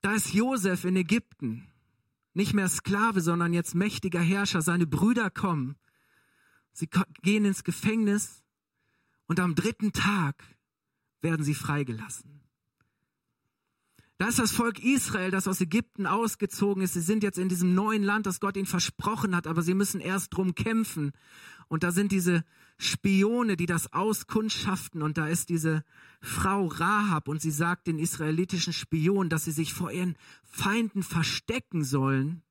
Da 0.00 0.14
ist 0.14 0.32
Josef 0.32 0.84
in 0.84 0.96
Ägypten, 0.96 1.66
nicht 2.32 2.54
mehr 2.54 2.68
Sklave, 2.68 3.20
sondern 3.20 3.52
jetzt 3.52 3.74
mächtiger 3.74 4.20
Herrscher. 4.20 4.62
Seine 4.62 4.86
Brüder 4.86 5.30
kommen. 5.30 5.76
Sie 6.72 6.88
gehen 7.22 7.44
ins 7.44 7.64
Gefängnis 7.64 8.42
und 9.26 9.40
am 9.40 9.54
dritten 9.54 9.92
Tag 9.92 10.42
werden 11.20 11.44
sie 11.44 11.54
freigelassen. 11.54 12.40
Da 14.16 14.28
ist 14.28 14.38
das 14.38 14.52
Volk 14.52 14.78
Israel, 14.80 15.30
das 15.30 15.48
aus 15.48 15.62
Ägypten 15.62 16.06
ausgezogen 16.06 16.82
ist. 16.82 16.92
Sie 16.92 17.00
sind 17.00 17.22
jetzt 17.22 17.38
in 17.38 17.48
diesem 17.48 17.74
neuen 17.74 18.02
Land, 18.02 18.26
das 18.26 18.38
Gott 18.38 18.56
ihnen 18.56 18.66
versprochen 18.66 19.34
hat, 19.34 19.46
aber 19.46 19.62
sie 19.62 19.72
müssen 19.72 19.98
erst 19.98 20.36
drum 20.36 20.54
kämpfen. 20.54 21.12
Und 21.68 21.84
da 21.84 21.90
sind 21.90 22.12
diese 22.12 22.44
Spione, 22.80 23.56
die 23.56 23.66
das 23.66 23.92
auskundschaften. 23.92 25.02
Und 25.02 25.18
da 25.18 25.28
ist 25.28 25.50
diese 25.50 25.84
Frau 26.22 26.66
Rahab 26.66 27.28
und 27.28 27.40
sie 27.42 27.50
sagt 27.50 27.86
den 27.86 27.98
israelitischen 27.98 28.72
Spionen, 28.72 29.28
dass 29.28 29.44
sie 29.44 29.52
sich 29.52 29.74
vor 29.74 29.92
ihren 29.92 30.16
Feinden 30.44 31.02
verstecken 31.02 31.84
sollen 31.84 32.42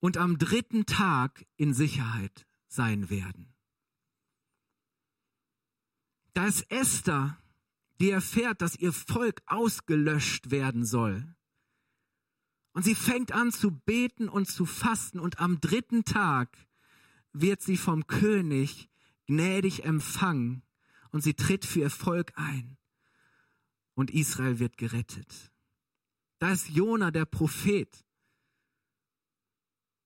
und 0.00 0.16
am 0.16 0.38
dritten 0.38 0.86
Tag 0.86 1.44
in 1.56 1.74
Sicherheit 1.74 2.46
sein 2.68 3.10
werden. 3.10 3.52
Da 6.34 6.46
ist 6.46 6.70
Esther, 6.70 7.36
die 7.98 8.10
erfährt, 8.10 8.62
dass 8.62 8.76
ihr 8.76 8.92
Volk 8.92 9.42
ausgelöscht 9.46 10.52
werden 10.52 10.84
soll. 10.84 11.34
Und 12.72 12.84
sie 12.84 12.94
fängt 12.94 13.32
an 13.32 13.50
zu 13.50 13.72
beten 13.72 14.28
und 14.28 14.46
zu 14.46 14.64
fasten 14.64 15.18
und 15.18 15.40
am 15.40 15.60
dritten 15.60 16.04
Tag 16.04 16.67
wird 17.32 17.60
sie 17.60 17.76
vom 17.76 18.06
König 18.06 18.88
gnädig 19.26 19.84
empfangen 19.84 20.62
und 21.10 21.22
sie 21.22 21.34
tritt 21.34 21.64
für 21.64 21.80
ihr 21.80 21.90
Volk 21.90 22.32
ein 22.36 22.76
und 23.94 24.10
Israel 24.10 24.58
wird 24.58 24.76
gerettet. 24.76 25.52
Da 26.38 26.52
ist 26.52 26.68
Jona, 26.68 27.10
der 27.10 27.24
Prophet. 27.24 28.04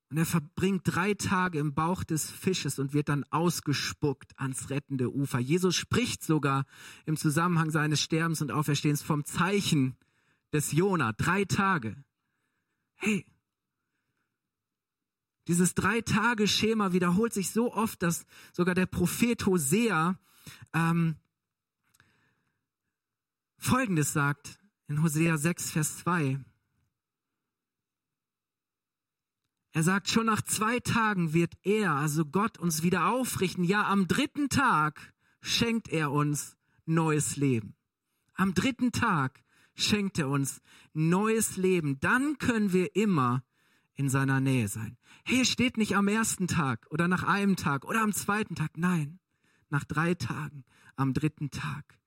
Und 0.09 0.19
er 0.19 0.27
verbringt 0.27 0.83
drei 0.85 1.15
Tage 1.15 1.59
im 1.59 1.75
Bauch 1.75 2.05
des 2.05 2.31
Fisches 2.31 2.79
und 2.79 2.93
wird 2.93 3.09
dann 3.09 3.25
ausgespuckt 3.31 4.39
ans 4.39 4.71
rettende 4.71 5.11
Ufer. 5.11 5.39
Jesus 5.39 5.75
spricht 5.75 6.23
sogar 6.23 6.65
im 7.07 7.17
Zusammenhang 7.17 7.71
seines 7.71 8.01
Sterbens 8.03 8.43
und 8.43 8.51
Auferstehens 8.51 9.03
vom 9.03 9.25
Zeichen 9.25 9.97
des 10.53 10.73
Jona. 10.73 11.13
Drei 11.13 11.45
Tage. 11.45 12.03
Hey, 12.95 13.27
dieses 15.49 15.75
Drei-Tage-Schema 15.75 16.93
wiederholt 16.93 17.33
sich 17.33 17.51
so 17.51 17.73
oft, 17.73 18.03
dass 18.03 18.25
sogar 18.53 18.75
der 18.75 18.87
Prophet 18.87 19.45
Hosea 19.47 20.19
ähm, 20.73 21.17
Folgendes 23.59 24.13
sagt 24.13 24.59
in 24.89 25.03
Hosea 25.03 25.39
6, 25.39 25.71
Vers 25.71 25.99
2. 25.99 26.41
Er 29.75 29.83
sagt, 29.83 30.11
schon 30.11 30.27
nach 30.27 30.43
zwei 30.43 30.81
Tagen 30.81 31.33
wird 31.33 31.55
er, 31.63 31.93
also 31.93 32.27
Gott, 32.27 32.59
uns 32.59 32.83
wieder 32.83 33.09
aufrichten. 33.09 33.65
Ja, 33.65 33.89
am 33.89 34.07
dritten 34.07 34.49
Tag 34.49 35.15
schenkt 35.41 35.89
er 35.89 36.13
uns 36.13 36.57
neues 36.85 37.37
Leben. 37.37 37.75
Am 38.35 38.53
dritten 38.53 38.93
Tag 38.93 39.43
schenkt 39.75 40.19
er 40.19 40.29
uns 40.29 40.61
neues 40.93 41.57
Leben. 41.57 41.99
Dann 42.01 42.39
können 42.39 42.73
wir 42.73 42.95
immer 42.97 43.43
in 43.95 44.09
seiner 44.09 44.41
Nähe 44.41 44.69
sein. 44.69 44.97
Hey, 45.25 45.43
es 45.43 45.49
steht 45.49 45.77
nicht 45.77 45.97
am 45.97 46.09
ersten 46.09 46.47
Tag 46.47 46.87
oder 46.91 47.09
nach 47.09 47.23
einem 47.23 47.57
Tag 47.57 47.85
oder 47.85 48.03
am 48.03 48.13
zweiten 48.13 48.55
Tag. 48.55 48.77
Nein, 48.77 49.19
nach 49.69 49.85
drei 49.85 50.15
Tagen, 50.15 50.65
am 50.97 51.15
dritten 51.15 51.51
Tag 51.51 51.99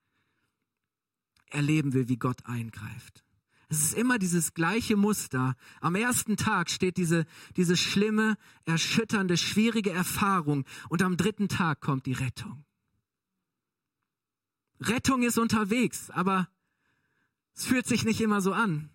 erleben 1.50 1.94
wir, 1.94 2.10
wie 2.10 2.18
Gott 2.18 2.46
eingreift. 2.46 3.24
Es 3.68 3.80
ist 3.82 3.94
immer 3.96 4.20
dieses 4.20 4.54
gleiche 4.54 4.96
Muster. 4.96 5.56
Am 5.82 5.96
ersten 5.96 6.38
Tag 6.38 6.70
steht 6.70 6.98
diese, 6.98 7.26
diese 7.58 7.76
schlimme, 7.76 8.38
erschütternde, 8.66 9.38
schwierige 9.38 9.92
Erfahrung 9.92 10.66
und 10.90 11.02
am 11.02 11.18
dritten 11.18 11.50
Tag 11.50 11.82
kommt 11.82 12.06
die 12.06 12.14
Rettung. 12.14 12.64
Rettung 14.80 15.24
ist 15.24 15.38
unterwegs, 15.38 16.12
aber 16.12 16.48
es 17.56 17.66
fühlt 17.66 17.88
sich 17.88 18.06
nicht 18.06 18.22
immer 18.22 18.42
so 18.42 18.54
an. 18.54 18.90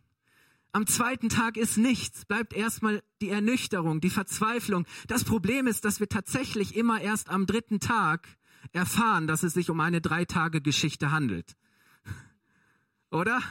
Am 0.73 0.87
zweiten 0.87 1.29
Tag 1.29 1.57
ist 1.57 1.79
nichts, 1.79 2.25
bleibt 2.25 2.53
erstmal 2.53 3.03
die 3.21 3.31
Ernüchterung, 3.31 4.01
die 4.01 4.11
Verzweiflung. 4.11 4.87
Das 5.09 5.25
Problem 5.25 5.67
ist, 5.67 5.85
dass 5.85 5.99
wir 5.99 6.09
tatsächlich 6.09 6.77
immer 6.77 7.01
erst 7.01 7.29
am 7.29 7.47
dritten 7.47 7.81
Tag 7.81 8.29
erfahren, 8.73 9.27
dass 9.27 9.43
es 9.43 9.55
sich 9.55 9.69
um 9.71 9.81
eine 9.81 10.01
Drei-Tage-Geschichte 10.01 11.11
handelt. 11.11 11.57
Oder? 13.11 13.43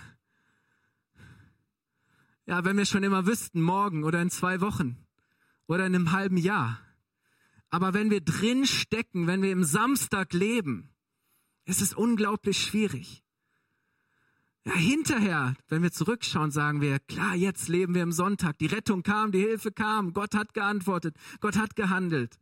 Ja, 2.46 2.64
wenn 2.64 2.78
wir 2.78 2.86
schon 2.86 3.04
immer 3.04 3.28
wüssten, 3.28 3.62
morgen 3.62 4.04
oder 4.04 4.22
in 4.24 4.32
zwei 4.32 4.60
Wochen 4.60 4.98
oder 5.68 5.86
in 5.86 5.94
einem 5.94 6.12
halben 6.14 6.38
Jahr. 6.38 6.80
Aber 7.70 7.94
wenn 7.94 8.10
wir 8.10 8.22
drin 8.22 8.66
stecken, 8.66 9.28
wenn 9.28 9.44
wir 9.44 9.52
im 9.52 9.64
Samstag 9.64 10.34
leben, 10.34 10.90
ist 11.66 11.82
es 11.82 11.94
unglaublich 11.94 12.60
schwierig. 12.60 13.24
Ja, 14.66 14.74
hinterher, 14.74 15.56
wenn 15.68 15.82
wir 15.82 15.92
zurückschauen, 15.92 16.52
sagen 16.52 16.82
wir, 16.82 17.00
klar, 17.00 17.36
jetzt 17.36 17.70
leben 17.70 17.96
wir 17.96 18.04
im 18.04 18.12
Sonntag. 18.12 18.58
Die 18.60 18.66
Rettung 18.66 19.04
kam, 19.04 19.32
die 19.32 19.40
Hilfe 19.40 19.72
kam, 19.72 20.14
Gott 20.14 20.36
hat 20.36 20.54
geantwortet, 20.54 21.16
Gott 21.40 21.58
hat 21.58 21.76
gehandelt. 21.76 22.38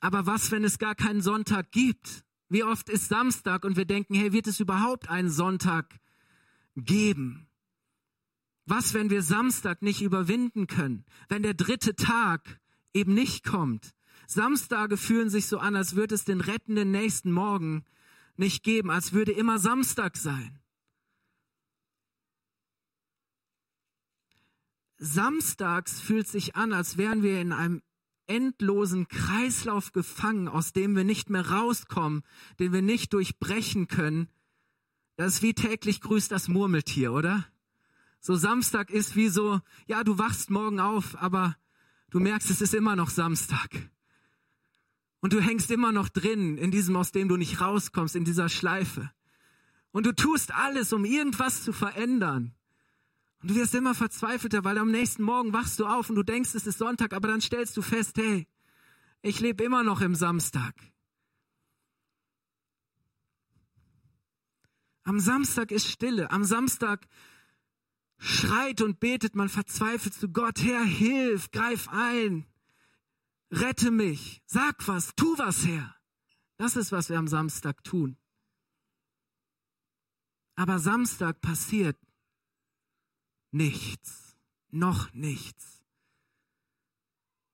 Aber 0.00 0.26
was, 0.26 0.50
wenn 0.50 0.64
es 0.64 0.78
gar 0.78 0.94
keinen 0.94 1.22
Sonntag 1.22 1.70
gibt? 1.72 2.24
Wie 2.48 2.64
oft 2.64 2.88
ist 2.88 3.08
Samstag 3.08 3.64
und 3.64 3.76
wir 3.76 3.84
denken, 3.84 4.14
hey, 4.14 4.32
wird 4.32 4.46
es 4.46 4.60
überhaupt 4.60 5.08
einen 5.08 5.30
Sonntag 5.30 5.98
geben? 6.76 7.48
Was, 8.64 8.94
wenn 8.94 9.10
wir 9.10 9.22
Samstag 9.22 9.82
nicht 9.82 10.02
überwinden 10.02 10.66
können? 10.66 11.04
Wenn 11.28 11.42
der 11.42 11.54
dritte 11.54 11.94
Tag 11.94 12.60
eben 12.92 13.14
nicht 13.14 13.44
kommt? 13.44 13.94
Samstage 14.26 14.96
fühlen 14.96 15.30
sich 15.30 15.46
so 15.46 15.58
an, 15.58 15.74
als 15.74 15.94
würde 15.94 16.14
es 16.14 16.24
den 16.24 16.40
rettenden 16.40 16.90
nächsten 16.90 17.32
Morgen 17.32 17.84
nicht 18.38 18.62
geben, 18.62 18.90
als 18.90 19.12
würde 19.12 19.32
immer 19.32 19.58
Samstag 19.58 20.16
sein. 20.16 20.60
Samstags 24.98 26.00
fühlt 26.00 26.26
sich 26.26 26.56
an, 26.56 26.72
als 26.72 26.96
wären 26.96 27.22
wir 27.22 27.40
in 27.40 27.52
einem 27.52 27.82
endlosen 28.26 29.08
Kreislauf 29.08 29.92
gefangen, 29.92 30.48
aus 30.48 30.72
dem 30.72 30.94
wir 30.96 31.04
nicht 31.04 31.30
mehr 31.30 31.48
rauskommen, 31.50 32.22
den 32.58 32.72
wir 32.72 32.82
nicht 32.82 33.12
durchbrechen 33.12 33.88
können. 33.88 34.28
Das 35.16 35.34
ist 35.34 35.42
wie 35.42 35.54
täglich 35.54 36.00
grüßt 36.00 36.30
das 36.30 36.48
Murmeltier, 36.48 37.12
oder? 37.12 37.46
So 38.20 38.34
Samstag 38.34 38.90
ist 38.90 39.16
wie 39.16 39.28
so, 39.28 39.60
ja, 39.86 40.04
du 40.04 40.18
wachst 40.18 40.50
morgen 40.50 40.80
auf, 40.80 41.16
aber 41.20 41.56
du 42.10 42.20
merkst, 42.20 42.50
es 42.50 42.60
ist 42.60 42.74
immer 42.74 42.96
noch 42.96 43.10
Samstag. 43.10 43.90
Und 45.20 45.32
du 45.32 45.40
hängst 45.40 45.70
immer 45.70 45.92
noch 45.92 46.08
drin, 46.08 46.58
in 46.58 46.70
diesem, 46.70 46.96
aus 46.96 47.10
dem 47.12 47.28
du 47.28 47.36
nicht 47.36 47.60
rauskommst, 47.60 48.14
in 48.14 48.24
dieser 48.24 48.48
Schleife. 48.48 49.10
Und 49.90 50.06
du 50.06 50.14
tust 50.14 50.54
alles, 50.54 50.92
um 50.92 51.04
irgendwas 51.04 51.64
zu 51.64 51.72
verändern. 51.72 52.54
Und 53.40 53.50
du 53.50 53.54
wirst 53.56 53.74
immer 53.74 53.94
verzweifelter, 53.94 54.64
weil 54.64 54.78
am 54.78 54.90
nächsten 54.90 55.22
Morgen 55.22 55.52
wachst 55.52 55.78
du 55.80 55.86
auf 55.86 56.10
und 56.10 56.16
du 56.16 56.22
denkst, 56.22 56.54
es 56.54 56.66
ist 56.66 56.78
Sonntag, 56.78 57.12
aber 57.12 57.28
dann 57.28 57.40
stellst 57.40 57.76
du 57.76 57.82
fest, 57.82 58.16
hey, 58.18 58.46
ich 59.22 59.40
lebe 59.40 59.64
immer 59.64 59.82
noch 59.82 60.00
im 60.00 60.14
Samstag. 60.14 60.74
Am 65.04 65.20
Samstag 65.20 65.70
ist 65.70 65.88
Stille. 65.88 66.30
Am 66.30 66.44
Samstag 66.44 67.06
schreit 68.18 68.82
und 68.82 69.00
betet 69.00 69.34
man 69.34 69.48
verzweifelt 69.48 70.14
zu 70.14 70.28
Gott, 70.28 70.60
Herr, 70.60 70.84
hilf, 70.84 71.50
greif 71.50 71.88
ein, 71.88 72.44
rette 73.50 73.90
mich, 73.90 74.42
sag 74.46 74.86
was, 74.86 75.14
tu 75.14 75.36
was, 75.38 75.66
Herr. 75.66 75.94
Das 76.56 76.76
ist, 76.76 76.92
was 76.92 77.08
wir 77.08 77.18
am 77.18 77.28
Samstag 77.28 77.84
tun. 77.84 78.16
Aber 80.56 80.80
Samstag 80.80 81.40
passiert 81.40 81.96
nichts, 83.52 84.36
noch 84.70 85.12
nichts. 85.12 85.84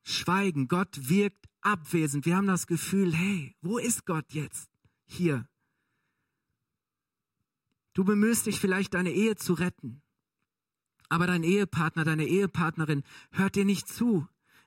Schweigen, 0.03 0.69
Gott 0.69 1.09
wirkt 1.09 1.49
abwesend. 1.61 2.27
Wir 2.27 2.37
haben 2.37 2.47
das 2.47 2.67
Gefühl, 2.67 3.15
hey, 3.15 3.57
wo 3.61 3.79
ist 3.79 4.07
Gott 4.07 4.33
jetzt? 4.33 4.71
Hier. 5.07 5.49
Du 7.95 8.05
bemühst 8.05 8.47
dich 8.47 8.59
vielleicht, 8.59 8.95
deine 8.95 9.13
Ehe 9.13 9.37
zu 9.37 9.55
retten. 9.55 10.03
Aber 11.09 11.27
dein 11.27 11.43
Ehepartner, 11.43 12.05
deine 12.05 12.27
Ehepartnerin 12.27 13.05
hört 13.31 13.55
dir 13.55 13.65
nicht 13.65 13.89
zu, 13.89 14.27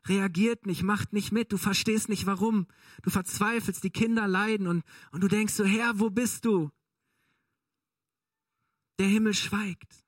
reagiert 0.10 0.66
nicht, 0.66 0.84
macht 0.84 1.14
nicht 1.14 1.32
mit, 1.32 1.52
du 1.52 1.58
verstehst 1.58 2.10
nicht 2.10 2.26
warum, 2.26 2.68
du 3.04 3.10
verzweifelst, 3.10 3.84
die 3.84 3.90
Kinder 3.90 4.28
leiden 4.28 4.68
und, 4.68 4.84
und 5.12 5.22
du 5.22 5.28
denkst 5.28 5.54
so, 5.54 5.66
Herr, 5.66 6.00
wo 6.00 6.10
bist 6.10 6.46
du? 6.46 6.72
Der 9.00 9.08
Himmel 9.08 9.34
schweigt. 9.34 10.06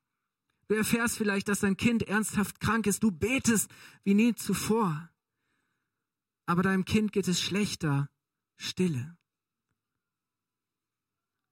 Du 0.67 0.75
erfährst 0.75 1.17
vielleicht, 1.17 1.47
dass 1.47 1.61
dein 1.61 1.77
Kind 1.77 2.03
ernsthaft 2.03 2.59
krank 2.59 2.85
ist, 2.87 3.03
du 3.03 3.11
betest 3.11 3.71
wie 4.03 4.13
nie 4.13 4.35
zuvor. 4.35 5.09
Aber 6.45 6.63
deinem 6.63 6.85
Kind 6.85 7.11
geht 7.11 7.27
es 7.27 7.41
schlechter, 7.41 8.09
Stille. 8.57 9.17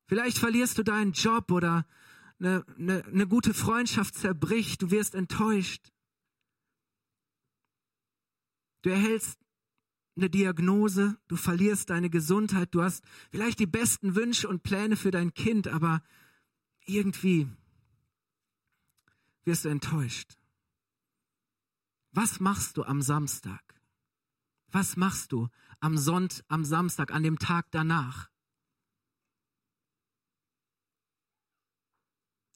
Vielleicht 0.07 0.37
verlierst 0.37 0.77
du 0.77 0.83
deinen 0.83 1.11
Job 1.11 1.51
oder 1.51 1.85
eine, 2.39 2.65
eine, 2.77 3.03
eine 3.05 3.27
gute 3.27 3.53
Freundschaft 3.53 4.15
zerbricht, 4.15 4.81
du 4.81 4.91
wirst 4.91 5.15
enttäuscht. 5.15 5.91
Du 8.81 8.89
erhältst 8.89 9.39
eine 10.15 10.29
Diagnose, 10.29 11.17
du 11.27 11.35
verlierst 11.35 11.89
deine 11.89 12.09
Gesundheit, 12.09 12.73
du 12.73 12.81
hast 12.81 13.03
vielleicht 13.29 13.59
die 13.59 13.67
besten 13.67 14.15
Wünsche 14.15 14.47
und 14.47 14.63
Pläne 14.63 14.95
für 14.95 15.11
dein 15.11 15.33
Kind, 15.33 15.67
aber 15.67 16.01
irgendwie 16.85 17.47
wirst 19.45 19.65
du 19.65 19.69
enttäuscht. 19.69 20.37
Was 22.11 22.39
machst 22.39 22.77
du 22.77 22.83
am 22.83 23.01
Samstag? 23.01 23.61
Was 24.69 24.97
machst 24.97 25.31
du 25.31 25.49
am 25.79 25.97
Sonntag, 25.97 26.43
am 26.47 26.65
Samstag, 26.65 27.11
an 27.11 27.23
dem 27.23 27.39
Tag 27.39 27.67
danach? 27.71 28.29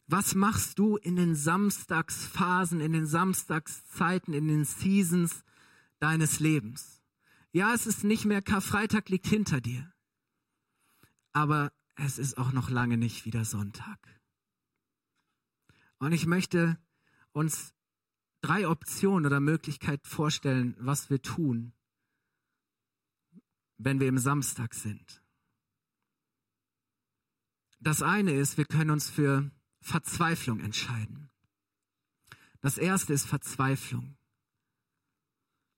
Was 0.07 0.35
machst 0.35 0.77
du 0.77 0.97
in 0.97 1.15
den 1.15 1.35
Samstagsphasen, 1.35 2.81
in 2.81 2.91
den 2.91 3.05
Samstagszeiten, 3.05 4.33
in 4.33 4.49
den 4.49 4.65
Seasons 4.65 5.43
deines 6.01 6.39
Lebens? 6.39 7.01
Ja, 7.53 7.73
es 7.73 7.85
ist 7.85 8.03
nicht 8.03 8.25
mehr 8.25 8.41
Karfreitag 8.41 9.09
liegt 9.09 9.27
hinter 9.27 9.61
dir. 9.61 9.93
Aber 11.33 11.71
es 11.95 12.17
ist 12.17 12.37
auch 12.37 12.51
noch 12.51 12.69
lange 12.69 12.97
nicht 12.97 13.25
wieder 13.25 13.45
Sonntag. 13.45 13.99
Und 15.99 16.13
ich 16.13 16.25
möchte 16.25 16.77
uns 17.31 17.73
drei 18.41 18.67
Optionen 18.67 19.25
oder 19.25 19.39
Möglichkeiten 19.39 20.07
vorstellen, 20.07 20.75
was 20.79 21.09
wir 21.09 21.21
tun, 21.21 21.73
wenn 23.77 23.99
wir 23.99 24.07
im 24.07 24.17
Samstag 24.17 24.73
sind. 24.73 25.21
Das 27.79 28.01
eine 28.01 28.33
ist, 28.33 28.57
wir 28.57 28.65
können 28.65 28.91
uns 28.91 29.09
für 29.09 29.51
Verzweiflung 29.81 30.59
entscheiden. 30.59 31.29
Das 32.61 32.77
erste 32.77 33.13
ist 33.13 33.25
Verzweiflung. 33.25 34.15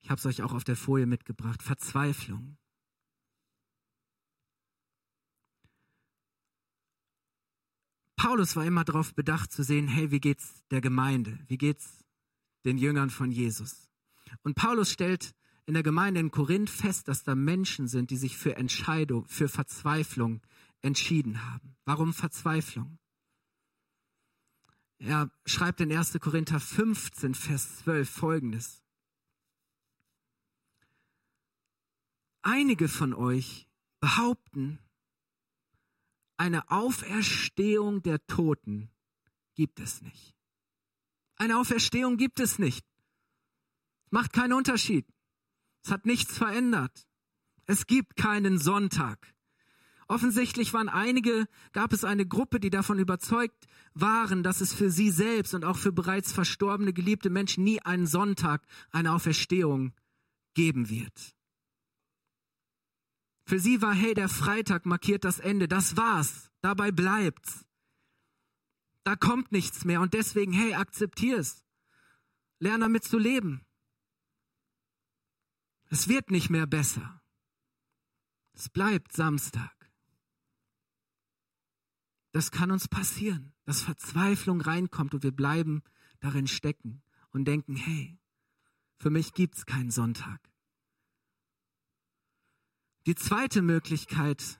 Ich 0.03 0.09
habe 0.09 0.19
es 0.19 0.25
euch 0.25 0.43
auch 0.43 0.53
auf 0.53 0.65
der 0.65 0.75
Folie 0.75 1.05
mitgebracht. 1.05 1.63
Verzweiflung. 1.63 2.57
Paulus 8.17 8.55
war 8.55 8.65
immer 8.65 8.83
darauf 8.83 9.15
bedacht 9.15 9.51
zu 9.51 9.63
sehen, 9.63 9.87
hey, 9.87 10.11
wie 10.11 10.19
geht's 10.19 10.63
der 10.71 10.81
Gemeinde? 10.81 11.39
Wie 11.47 11.57
geht's 11.57 12.03
den 12.65 12.77
Jüngern 12.77 13.09
von 13.09 13.31
Jesus? 13.31 13.89
Und 14.43 14.55
Paulus 14.55 14.91
stellt 14.91 15.33
in 15.65 15.73
der 15.73 15.83
Gemeinde 15.83 16.19
in 16.19 16.31
Korinth 16.31 16.69
fest, 16.69 17.07
dass 17.07 17.23
da 17.23 17.35
Menschen 17.35 17.87
sind, 17.87 18.11
die 18.11 18.17
sich 18.17 18.37
für 18.37 18.57
Entscheidung, 18.57 19.25
für 19.27 19.47
Verzweiflung 19.47 20.41
entschieden 20.81 21.45
haben. 21.45 21.75
Warum 21.85 22.13
Verzweiflung? 22.13 22.97
Er 24.99 25.31
schreibt 25.45 25.79
in 25.81 25.91
1. 25.91 26.19
Korinther 26.19 26.59
15, 26.59 27.35
Vers 27.35 27.79
12 27.79 28.09
folgendes. 28.09 28.82
Einige 32.43 32.89
von 32.89 33.13
euch 33.13 33.69
behaupten, 34.01 34.79
eine 36.35 36.69
Auferstehung 36.69 38.03
der 38.03 38.25
Toten 38.27 38.89
gibt 39.55 39.79
es 39.79 40.01
nicht. 40.01 40.35
Eine 41.37 41.57
Auferstehung 41.57 42.17
gibt 42.17 42.41
es 42.41 42.59
nicht. 42.59 42.85
Macht 44.09 44.33
keinen 44.33 44.53
Unterschied. 44.53 45.07
Es 45.85 45.91
hat 45.91 46.05
nichts 46.05 46.37
verändert. 46.37 47.07
Es 47.65 47.87
gibt 47.87 48.17
keinen 48.17 48.59
Sonntag. 48.59 49.33
Offensichtlich 50.09 50.73
waren 50.73 50.89
einige, 50.89 51.47
gab 51.71 51.93
es 51.93 52.03
eine 52.03 52.27
Gruppe, 52.27 52.59
die 52.59 52.69
davon 52.69 52.99
überzeugt 52.99 53.67
waren, 53.93 54.43
dass 54.43 54.59
es 54.59 54.73
für 54.73 54.91
sie 54.91 55.11
selbst 55.11 55.53
und 55.53 55.63
auch 55.63 55.77
für 55.77 55.93
bereits 55.93 56.33
verstorbene, 56.33 56.91
geliebte 56.91 57.29
Menschen 57.29 57.63
nie 57.63 57.79
einen 57.81 58.05
Sonntag, 58.05 58.65
eine 58.91 59.13
Auferstehung 59.13 59.93
geben 60.55 60.89
wird. 60.89 61.35
Für 63.45 63.59
sie 63.59 63.81
war, 63.81 63.93
hey, 63.93 64.13
der 64.13 64.29
Freitag 64.29 64.85
markiert 64.85 65.25
das 65.25 65.39
Ende, 65.39 65.67
das 65.67 65.97
war's, 65.97 66.51
dabei 66.61 66.91
bleibt's. 66.91 67.65
Da 69.03 69.15
kommt 69.15 69.51
nichts 69.51 69.83
mehr 69.83 69.99
und 69.99 70.13
deswegen, 70.13 70.53
hey, 70.53 70.75
akzeptier's. 70.75 71.63
Lern 72.59 72.81
damit 72.81 73.03
zu 73.03 73.17
leben. 73.17 73.65
Es 75.89 76.07
wird 76.07 76.31
nicht 76.31 76.49
mehr 76.49 76.65
besser. 76.65 77.21
Es 78.53 78.69
bleibt 78.69 79.11
Samstag. 79.11 79.73
Das 82.31 82.49
kann 82.49 82.71
uns 82.71 82.87
passieren, 82.87 83.53
dass 83.65 83.81
Verzweiflung 83.81 84.61
reinkommt 84.61 85.13
und 85.13 85.23
wir 85.23 85.35
bleiben 85.35 85.83
darin 86.19 86.47
stecken 86.47 87.03
und 87.31 87.45
denken, 87.45 87.75
hey, 87.75 88.17
für 88.97 89.09
mich 89.09 89.33
gibt's 89.33 89.65
keinen 89.65 89.91
Sonntag. 89.91 90.52
Die 93.05 93.15
zweite 93.15 93.61
Möglichkeit, 93.61 94.59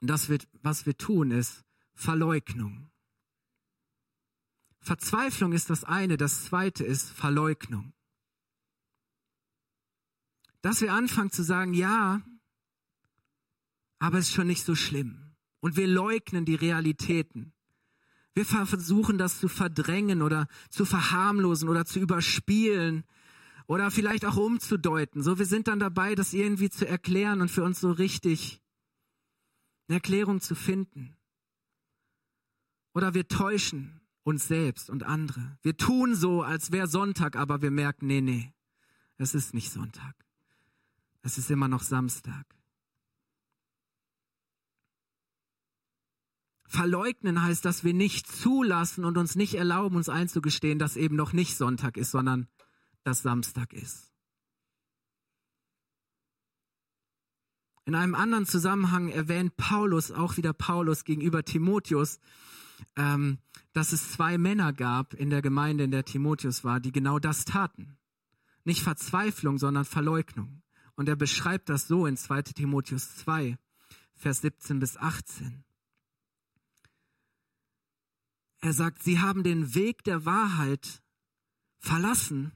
das 0.00 0.28
wird, 0.28 0.46
was 0.62 0.84
wir 0.84 0.96
tun, 0.96 1.30
ist 1.30 1.64
Verleugnung. 1.94 2.90
Verzweiflung 4.80 5.52
ist 5.52 5.70
das 5.70 5.82
eine, 5.84 6.18
das 6.18 6.44
zweite 6.44 6.84
ist 6.84 7.10
Verleugnung. 7.10 7.94
Dass 10.60 10.82
wir 10.82 10.92
anfangen 10.92 11.30
zu 11.30 11.42
sagen, 11.42 11.72
ja, 11.72 12.22
aber 13.98 14.18
es 14.18 14.28
ist 14.28 14.34
schon 14.34 14.46
nicht 14.46 14.64
so 14.64 14.74
schlimm 14.74 15.34
und 15.60 15.76
wir 15.76 15.86
leugnen 15.86 16.44
die 16.44 16.56
Realitäten. 16.56 17.54
Wir 18.34 18.44
versuchen 18.44 19.16
das 19.16 19.40
zu 19.40 19.48
verdrängen 19.48 20.20
oder 20.20 20.48
zu 20.68 20.84
verharmlosen 20.84 21.68
oder 21.70 21.86
zu 21.86 22.00
überspielen 22.00 23.04
oder 23.66 23.90
vielleicht 23.90 24.24
auch 24.24 24.36
umzudeuten. 24.36 25.22
So, 25.22 25.38
wir 25.38 25.46
sind 25.46 25.68
dann 25.68 25.80
dabei, 25.80 26.14
das 26.14 26.32
irgendwie 26.32 26.70
zu 26.70 26.86
erklären 26.86 27.40
und 27.40 27.50
für 27.50 27.64
uns 27.64 27.80
so 27.80 27.90
richtig 27.90 28.60
eine 29.88 29.96
Erklärung 29.96 30.40
zu 30.40 30.54
finden. 30.54 31.16
Oder 32.92 33.14
wir 33.14 33.26
täuschen 33.26 34.00
uns 34.22 34.48
selbst 34.48 34.88
und 34.88 35.02
andere. 35.02 35.58
Wir 35.62 35.76
tun 35.76 36.14
so, 36.14 36.42
als 36.42 36.72
wäre 36.72 36.86
Sonntag, 36.86 37.36
aber 37.36 37.60
wir 37.62 37.70
merken, 37.70 38.06
nee, 38.06 38.20
nee, 38.20 38.52
es 39.16 39.34
ist 39.34 39.54
nicht 39.54 39.70
Sonntag. 39.70 40.14
Es 41.22 41.38
ist 41.38 41.50
immer 41.50 41.68
noch 41.68 41.82
Samstag. 41.82 42.44
Verleugnen 46.66 47.42
heißt, 47.42 47.64
dass 47.64 47.84
wir 47.84 47.94
nicht 47.94 48.26
zulassen 48.26 49.04
und 49.04 49.16
uns 49.16 49.36
nicht 49.36 49.54
erlauben, 49.54 49.96
uns 49.96 50.08
einzugestehen, 50.08 50.78
dass 50.78 50.96
eben 50.96 51.14
noch 51.14 51.32
nicht 51.32 51.56
Sonntag 51.56 51.96
ist, 51.96 52.10
sondern 52.10 52.48
dass 53.04 53.22
Samstag 53.22 53.72
ist. 53.72 54.10
In 57.86 57.94
einem 57.94 58.14
anderen 58.14 58.46
Zusammenhang 58.46 59.10
erwähnt 59.10 59.56
Paulus, 59.56 60.10
auch 60.10 60.38
wieder 60.38 60.54
Paulus 60.54 61.04
gegenüber 61.04 61.44
Timotheus, 61.44 62.18
ähm, 62.96 63.38
dass 63.74 63.92
es 63.92 64.12
zwei 64.12 64.38
Männer 64.38 64.72
gab 64.72 65.12
in 65.14 65.28
der 65.28 65.42
Gemeinde, 65.42 65.84
in 65.84 65.90
der 65.90 66.04
Timotheus 66.04 66.64
war, 66.64 66.80
die 66.80 66.92
genau 66.92 67.18
das 67.18 67.44
taten. 67.44 67.98
Nicht 68.64 68.82
Verzweiflung, 68.82 69.58
sondern 69.58 69.84
Verleugnung. 69.84 70.62
Und 70.96 71.08
er 71.08 71.16
beschreibt 71.16 71.68
das 71.68 71.86
so 71.86 72.06
in 72.06 72.16
2 72.16 72.42
Timotheus 72.42 73.16
2, 73.16 73.58
Vers 74.14 74.40
17 74.40 74.78
bis 74.78 74.96
18. 74.96 75.64
Er 78.60 78.72
sagt, 78.72 79.02
sie 79.02 79.20
haben 79.20 79.42
den 79.42 79.74
Weg 79.74 80.04
der 80.04 80.24
Wahrheit 80.24 81.02
verlassen 81.80 82.52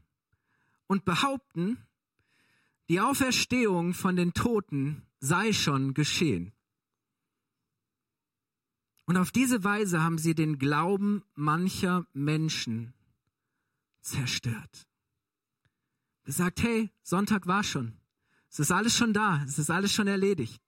und 0.88 1.04
behaupten, 1.04 1.78
die 2.88 3.00
Auferstehung 3.00 3.94
von 3.94 4.16
den 4.16 4.32
Toten 4.34 5.06
sei 5.20 5.52
schon 5.52 5.94
geschehen. 5.94 6.52
Und 9.04 9.16
auf 9.16 9.30
diese 9.30 9.62
Weise 9.64 10.02
haben 10.02 10.18
sie 10.18 10.34
den 10.34 10.58
Glauben 10.58 11.22
mancher 11.34 12.06
Menschen 12.12 12.92
zerstört. 14.00 14.86
Gesagt, 16.24 16.62
hey, 16.62 16.90
Sonntag 17.02 17.46
war 17.46 17.64
schon. 17.64 17.98
Es 18.50 18.58
ist 18.58 18.70
alles 18.70 18.96
schon 18.96 19.12
da. 19.12 19.42
Es 19.44 19.58
ist 19.58 19.70
alles 19.70 19.92
schon 19.92 20.08
erledigt. 20.08 20.60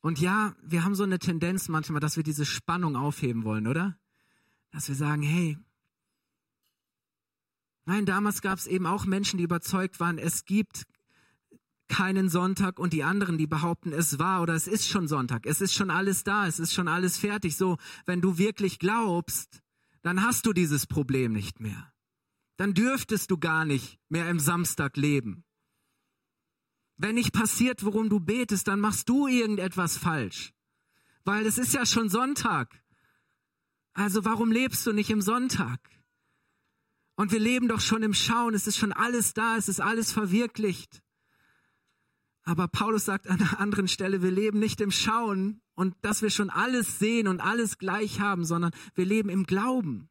Und 0.00 0.20
ja, 0.20 0.56
wir 0.62 0.82
haben 0.82 0.96
so 0.96 1.04
eine 1.04 1.20
Tendenz 1.20 1.68
manchmal, 1.68 2.00
dass 2.00 2.16
wir 2.16 2.24
diese 2.24 2.44
Spannung 2.44 2.96
aufheben 2.96 3.44
wollen, 3.44 3.68
oder? 3.68 3.96
Dass 4.72 4.88
wir 4.88 4.96
sagen, 4.96 5.22
hey, 5.22 5.56
nein, 7.84 8.06
damals 8.06 8.42
gab 8.42 8.58
es 8.58 8.66
eben 8.66 8.86
auch 8.86 9.04
Menschen, 9.04 9.38
die 9.38 9.44
überzeugt 9.44 10.00
waren, 10.00 10.18
es 10.18 10.44
gibt 10.44 10.86
keinen 11.88 12.30
Sonntag 12.30 12.78
und 12.78 12.94
die 12.94 13.04
anderen, 13.04 13.36
die 13.36 13.46
behaupten, 13.46 13.92
es 13.92 14.18
war 14.18 14.40
oder 14.42 14.54
es 14.54 14.66
ist 14.66 14.88
schon 14.88 15.08
Sonntag, 15.08 15.44
es 15.46 15.60
ist 15.60 15.74
schon 15.74 15.90
alles 15.90 16.24
da, 16.24 16.46
es 16.46 16.58
ist 16.58 16.72
schon 16.72 16.88
alles 16.88 17.18
fertig. 17.18 17.56
So, 17.56 17.76
wenn 18.06 18.22
du 18.22 18.38
wirklich 18.38 18.78
glaubst, 18.78 19.62
dann 20.00 20.22
hast 20.22 20.46
du 20.46 20.54
dieses 20.54 20.86
Problem 20.86 21.32
nicht 21.32 21.60
mehr. 21.60 21.92
Dann 22.56 22.74
dürftest 22.74 23.30
du 23.30 23.38
gar 23.38 23.64
nicht 23.64 23.98
mehr 24.08 24.28
im 24.30 24.38
Samstag 24.38 24.96
leben. 24.96 25.44
Wenn 26.96 27.14
nicht 27.14 27.32
passiert, 27.32 27.84
worum 27.84 28.08
du 28.08 28.20
betest, 28.20 28.68
dann 28.68 28.80
machst 28.80 29.08
du 29.08 29.26
irgendetwas 29.26 29.96
falsch. 29.96 30.52
Weil 31.24 31.46
es 31.46 31.58
ist 31.58 31.74
ja 31.74 31.84
schon 31.84 32.08
Sonntag. 32.08 32.81
Also 33.94 34.24
warum 34.24 34.50
lebst 34.50 34.86
du 34.86 34.92
nicht 34.92 35.10
im 35.10 35.20
Sonntag? 35.20 35.80
Und 37.14 37.30
wir 37.30 37.40
leben 37.40 37.68
doch 37.68 37.80
schon 37.80 38.02
im 38.02 38.14
Schauen, 38.14 38.54
es 38.54 38.66
ist 38.66 38.78
schon 38.78 38.92
alles 38.92 39.34
da, 39.34 39.56
es 39.56 39.68
ist 39.68 39.80
alles 39.80 40.12
verwirklicht. 40.12 41.02
Aber 42.44 42.68
Paulus 42.68 43.04
sagt 43.04 43.28
an 43.28 43.40
einer 43.40 43.60
anderen 43.60 43.86
Stelle, 43.86 44.22
wir 44.22 44.30
leben 44.30 44.58
nicht 44.58 44.80
im 44.80 44.90
Schauen 44.90 45.60
und 45.74 45.94
dass 46.02 46.22
wir 46.22 46.30
schon 46.30 46.50
alles 46.50 46.98
sehen 46.98 47.28
und 47.28 47.40
alles 47.40 47.78
gleich 47.78 48.20
haben, 48.20 48.44
sondern 48.44 48.72
wir 48.94 49.04
leben 49.04 49.28
im 49.28 49.44
Glauben, 49.44 50.08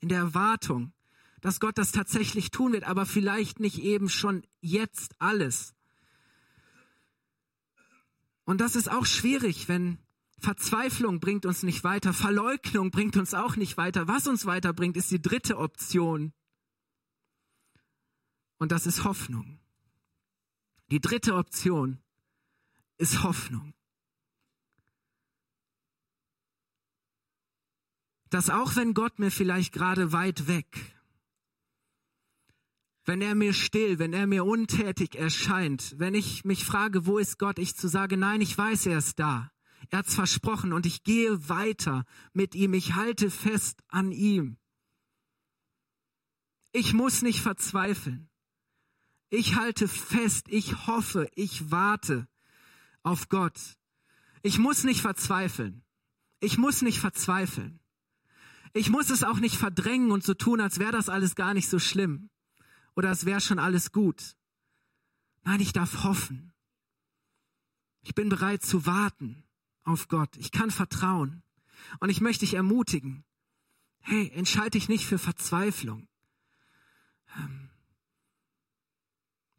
in 0.00 0.08
der 0.08 0.18
Erwartung, 0.18 0.92
dass 1.40 1.60
Gott 1.60 1.78
das 1.78 1.92
tatsächlich 1.92 2.50
tun 2.50 2.72
wird, 2.72 2.84
aber 2.84 3.06
vielleicht 3.06 3.60
nicht 3.60 3.78
eben 3.78 4.08
schon 4.08 4.42
jetzt 4.60 5.14
alles. 5.20 5.74
Und 8.44 8.60
das 8.60 8.74
ist 8.74 8.90
auch 8.90 9.06
schwierig, 9.06 9.68
wenn 9.68 9.98
Verzweiflung 10.40 11.20
bringt 11.20 11.46
uns 11.46 11.62
nicht 11.62 11.84
weiter, 11.84 12.12
Verleugnung 12.12 12.90
bringt 12.90 13.16
uns 13.16 13.34
auch 13.34 13.56
nicht 13.56 13.76
weiter. 13.76 14.08
Was 14.08 14.26
uns 14.26 14.46
weiterbringt, 14.46 14.96
ist 14.96 15.10
die 15.10 15.22
dritte 15.22 15.58
Option. 15.58 16.32
Und 18.58 18.72
das 18.72 18.86
ist 18.86 19.04
Hoffnung. 19.04 19.60
Die 20.90 21.00
dritte 21.00 21.34
Option 21.34 21.98
ist 22.98 23.22
Hoffnung. 23.22 23.74
Dass 28.30 28.50
auch 28.50 28.76
wenn 28.76 28.94
Gott 28.94 29.18
mir 29.18 29.30
vielleicht 29.30 29.72
gerade 29.72 30.12
weit 30.12 30.46
weg 30.46 30.66
wenn 33.10 33.22
er 33.22 33.34
mir 33.34 33.54
still, 33.54 33.98
wenn 33.98 34.12
er 34.12 34.28
mir 34.28 34.44
untätig 34.44 35.16
erscheint, 35.16 35.96
wenn 35.98 36.14
ich 36.14 36.44
mich 36.44 36.64
frage, 36.64 37.06
wo 37.06 37.18
ist 37.18 37.40
Gott, 37.40 37.58
ich 37.58 37.74
zu 37.74 37.88
sagen, 37.88 38.20
nein, 38.20 38.40
ich 38.40 38.56
weiß, 38.56 38.86
er 38.86 38.98
ist 38.98 39.18
da. 39.18 39.50
Er 39.88 39.98
hat's 39.98 40.14
versprochen 40.14 40.72
und 40.72 40.86
ich 40.86 41.02
gehe 41.02 41.48
weiter 41.48 42.04
mit 42.32 42.54
ihm, 42.54 42.74
ich 42.74 42.94
halte 42.94 43.30
fest 43.30 43.82
an 43.88 44.12
ihm. 44.12 44.58
Ich 46.72 46.92
muss 46.92 47.22
nicht 47.22 47.40
verzweifeln. 47.40 48.28
Ich 49.30 49.56
halte 49.56 49.88
fest, 49.88 50.46
ich 50.48 50.86
hoffe, 50.86 51.28
ich 51.34 51.70
warte 51.70 52.28
auf 53.02 53.28
Gott. 53.28 53.58
Ich 54.42 54.58
muss 54.58 54.84
nicht 54.84 55.00
verzweifeln. 55.00 55.82
Ich 56.40 56.58
muss 56.58 56.82
nicht 56.82 57.00
verzweifeln. 57.00 57.80
Ich 58.72 58.90
muss 58.90 59.10
es 59.10 59.24
auch 59.24 59.40
nicht 59.40 59.56
verdrängen 59.56 60.12
und 60.12 60.22
so 60.22 60.34
tun, 60.34 60.60
als 60.60 60.78
wäre 60.78 60.92
das 60.92 61.08
alles 61.08 61.34
gar 61.34 61.54
nicht 61.54 61.68
so 61.68 61.78
schlimm 61.78 62.30
oder 62.94 63.10
es 63.10 63.24
wäre 63.24 63.40
schon 63.40 63.58
alles 63.58 63.92
gut. 63.92 64.36
Nein, 65.42 65.60
ich 65.60 65.72
darf 65.72 66.04
hoffen. 66.04 66.52
Ich 68.02 68.14
bin 68.14 68.28
bereit 68.28 68.62
zu 68.62 68.86
warten 68.86 69.42
auf 69.90 70.08
Gott. 70.08 70.36
Ich 70.36 70.52
kann 70.52 70.70
vertrauen. 70.70 71.42
Und 71.98 72.10
ich 72.10 72.20
möchte 72.20 72.44
dich 72.44 72.54
ermutigen. 72.54 73.24
Hey, 74.00 74.30
entscheide 74.34 74.70
dich 74.70 74.88
nicht 74.88 75.06
für 75.06 75.18
Verzweiflung. 75.18 76.08
Ähm, 77.36 77.70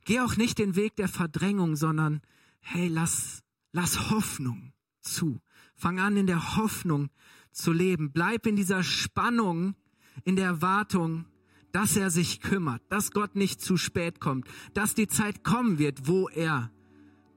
geh 0.06 0.20
auch 0.22 0.36
nicht 0.36 0.58
den 0.58 0.76
Weg 0.76 0.96
der 0.96 1.08
Verdrängung, 1.08 1.76
sondern 1.76 2.22
hey, 2.60 2.88
lass, 2.88 3.44
lass 3.72 4.10
Hoffnung 4.10 4.74
zu. 5.02 5.42
Fang 5.76 6.00
an, 6.00 6.18
in 6.18 6.28
der 6.28 6.58
Hoffnung 6.58 7.10
zu 7.52 7.72
leben. 7.72 8.12
Bleib 8.12 8.46
in 8.46 8.56
dieser 8.56 8.84
Spannung, 8.84 9.76
in 10.24 10.36
der 10.36 10.46
Erwartung, 10.46 11.26
dass 11.72 11.96
er 11.96 12.10
sich 12.10 12.42
kümmert, 12.42 12.82
dass 12.90 13.12
Gott 13.12 13.36
nicht 13.36 13.62
zu 13.62 13.78
spät 13.78 14.20
kommt, 14.20 14.48
dass 14.74 14.94
die 14.94 15.08
Zeit 15.08 15.44
kommen 15.44 15.80
wird, 15.80 16.08
wo 16.08 16.28
er 16.30 16.72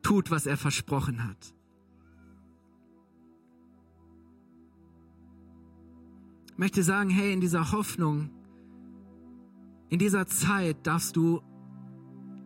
tut, 0.02 0.30
was 0.30 0.46
er 0.46 0.56
versprochen 0.56 1.24
hat. 1.24 1.54
Möchte 6.56 6.82
sagen, 6.82 7.10
hey, 7.10 7.32
in 7.32 7.40
dieser 7.40 7.72
Hoffnung, 7.72 8.30
in 9.88 9.98
dieser 9.98 10.26
Zeit 10.26 10.86
darfst 10.86 11.16
du 11.16 11.40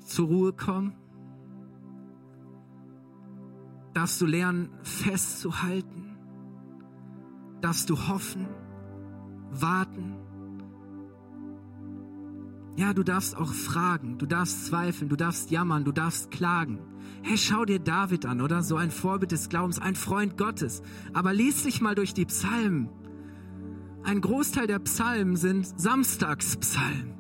zur 0.05 0.29
Ruhe 0.29 0.53
kommen, 0.53 0.95
darfst 3.93 4.21
du 4.21 4.27
lernen, 4.27 4.71
festzuhalten, 4.83 6.17
darfst 7.61 7.91
du 7.91 8.09
hoffen, 8.09 8.47
warten. 9.51 10.15
Ja, 12.77 12.95
du 12.95 13.03
darfst 13.03 13.37
auch 13.37 13.53
fragen, 13.53 14.19
du 14.19 14.27
darfst 14.27 14.67
zweifeln, 14.67 15.09
du 15.09 15.17
darfst 15.17 15.51
jammern, 15.51 15.85
du 15.85 15.93
darfst 15.93 16.31
klagen. 16.31 16.79
Hey, 17.23 17.37
schau 17.37 17.65
dir 17.65 17.81
David 17.81 18.25
an, 18.25 18.41
oder? 18.41 18.63
So 18.63 18.77
ein 18.77 18.93
Vorbild 18.93 19.33
des 19.33 19.49
Glaubens, 19.49 19.81
ein 19.81 19.97
Freund 19.97 20.39
Gottes. 20.39 20.83
Aber 21.13 21.35
lies 21.35 21.65
dich 21.65 21.81
mal 21.81 21.97
durch 21.97 22.15
die 22.15 22.25
Psalmen. 22.25 22.89
Ein 24.05 24.21
Großteil 24.21 24.67
der 24.67 24.79
Psalmen 24.79 25.37
sind 25.37 25.67
Samstagspsalmen 25.79 27.19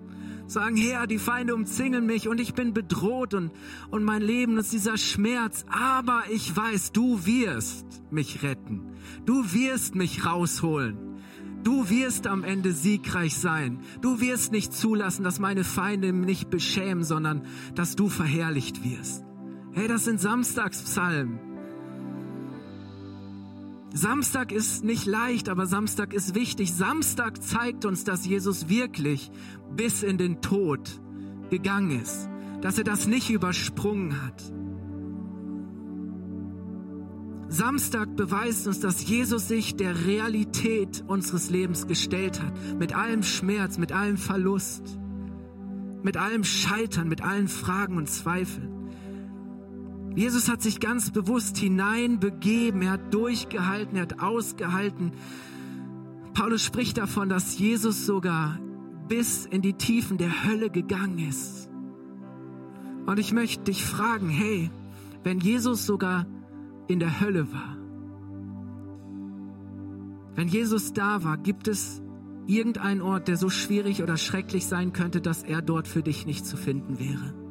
sagen, 0.51 0.77
Herr, 0.77 1.07
die 1.07 1.19
Feinde 1.19 1.55
umzingeln 1.55 2.07
mich 2.07 2.29
und 2.29 2.41
ich 2.41 2.55
bin 2.55 2.73
bedroht 2.73 3.35
und, 3.35 3.53
und 3.91 4.03
mein 4.03 4.23
Leben 4.23 4.57
ist 4.59 4.73
dieser 4.73 4.97
Schmerz. 4.97 5.65
Aber 5.69 6.23
ich 6.31 6.55
weiß, 6.55 6.93
du 6.93 7.27
wirst 7.27 8.03
mich 8.11 8.43
retten. 8.43 8.93
Du 9.27 9.53
wirst 9.53 9.95
mich 9.95 10.25
rausholen. 10.25 10.97
Du 11.65 11.91
wirst 11.91 12.27
am 12.27 12.45
Ende 12.45 12.73
siegreich 12.73 13.37
sein. 13.37 13.81
Du 14.01 14.21
wirst 14.21 14.53
nicht 14.53 14.73
zulassen, 14.73 15.25
dass 15.25 15.39
meine 15.39 15.65
Feinde 15.65 16.13
mich 16.13 16.47
beschämen, 16.47 17.05
sondern 17.05 17.43
dass 17.75 17.97
du 17.97 18.09
verherrlicht 18.09 18.85
wirst. 18.85 19.25
Hey, 19.73 19.89
das 19.89 20.05
sind 20.05 20.21
Samstagspsalmen. 20.21 21.48
Samstag 23.99 24.53
ist 24.53 24.85
nicht 24.85 25.07
leicht, 25.07 25.49
aber 25.49 25.67
Samstag 25.67 26.15
ist 26.15 26.37
wichtig. 26.37 26.73
Samstag 26.73 27.43
zeigt 27.43 27.85
uns, 27.85 28.05
dass 28.05 28.25
Jesus 28.25 28.69
wirklich 28.69 29.29
bis 29.75 30.05
in 30.05 30.19
den 30.19 30.41
Tod 30.41 31.01
gegangen 31.51 32.01
ist, 32.01 32.29
dass 32.61 32.79
er 32.79 32.85
das 32.85 33.09
nicht 33.09 33.29
übersprungen 33.29 34.23
hat. 34.23 34.53
Samstag 37.49 38.15
beweist 38.15 38.69
uns, 38.69 38.79
dass 38.79 39.05
Jesus 39.09 39.49
sich 39.49 39.75
der 39.75 40.07
Realität 40.07 41.03
unseres 41.09 41.51
Lebens 41.51 41.89
gestellt 41.89 42.41
hat, 42.41 42.53
mit 42.79 42.95
allem 42.95 43.25
Schmerz, 43.25 43.79
mit 43.79 43.91
allem 43.91 44.17
Verlust, 44.17 44.97
mit 46.05 46.17
allem 46.17 46.45
Scheitern, 46.45 47.09
mit 47.09 47.23
allen 47.23 47.49
Fragen 47.49 47.97
und 47.97 48.09
Zweifeln. 48.09 48.78
Jesus 50.19 50.49
hat 50.49 50.63
sich 50.63 50.81
ganz 50.81 51.13
bewusst 51.13 51.59
hineinbegeben, 51.59 52.83
er 52.83 52.91
hat 52.91 53.15
durchgehalten, 53.15 53.95
er 53.95 54.03
hat 54.03 54.19
ausgehalten. 54.19 55.13
Paulus 56.35 56.65
spricht 56.65 56.99
davon, 56.99 57.29
dass 57.29 57.57
Jesus 57.57 58.05
sogar 58.05 58.59
bis 59.07 59.47
in 59.47 59.63
die 59.63 59.75
Tiefen 59.75 60.19
der 60.19 60.45
Hölle 60.45 60.71
gegangen 60.71 61.21
ist. 61.21 61.71
Und 63.07 63.21
ich 63.21 63.33
möchte 63.33 63.63
dich 63.63 63.85
fragen, 63.85 64.29
hey, 64.29 64.73
wenn 65.23 65.39
Jesus 65.39 65.87
sogar 65.87 66.27
in 66.89 66.99
der 66.99 67.21
Hölle 67.21 67.53
war, 67.53 67.77
wenn 70.35 70.49
Jesus 70.49 70.93
da 70.93 71.23
war, 71.23 71.37
gibt 71.37 71.69
es 71.69 72.03
irgendeinen 72.49 73.03
Ort, 73.03 73.29
der 73.29 73.37
so 73.37 73.51
schwierig 73.51 74.03
oder 74.03 74.17
schrecklich 74.17 74.67
sein 74.67 74.93
könnte, 74.93 75.21
dass 75.21 75.45
er 75.45 75.63
dort 75.63 75.87
für 75.87 76.03
dich 76.03 76.27
nicht 76.27 76.45
zu 76.45 76.57
finden 76.57 76.99
wäre? 76.99 77.48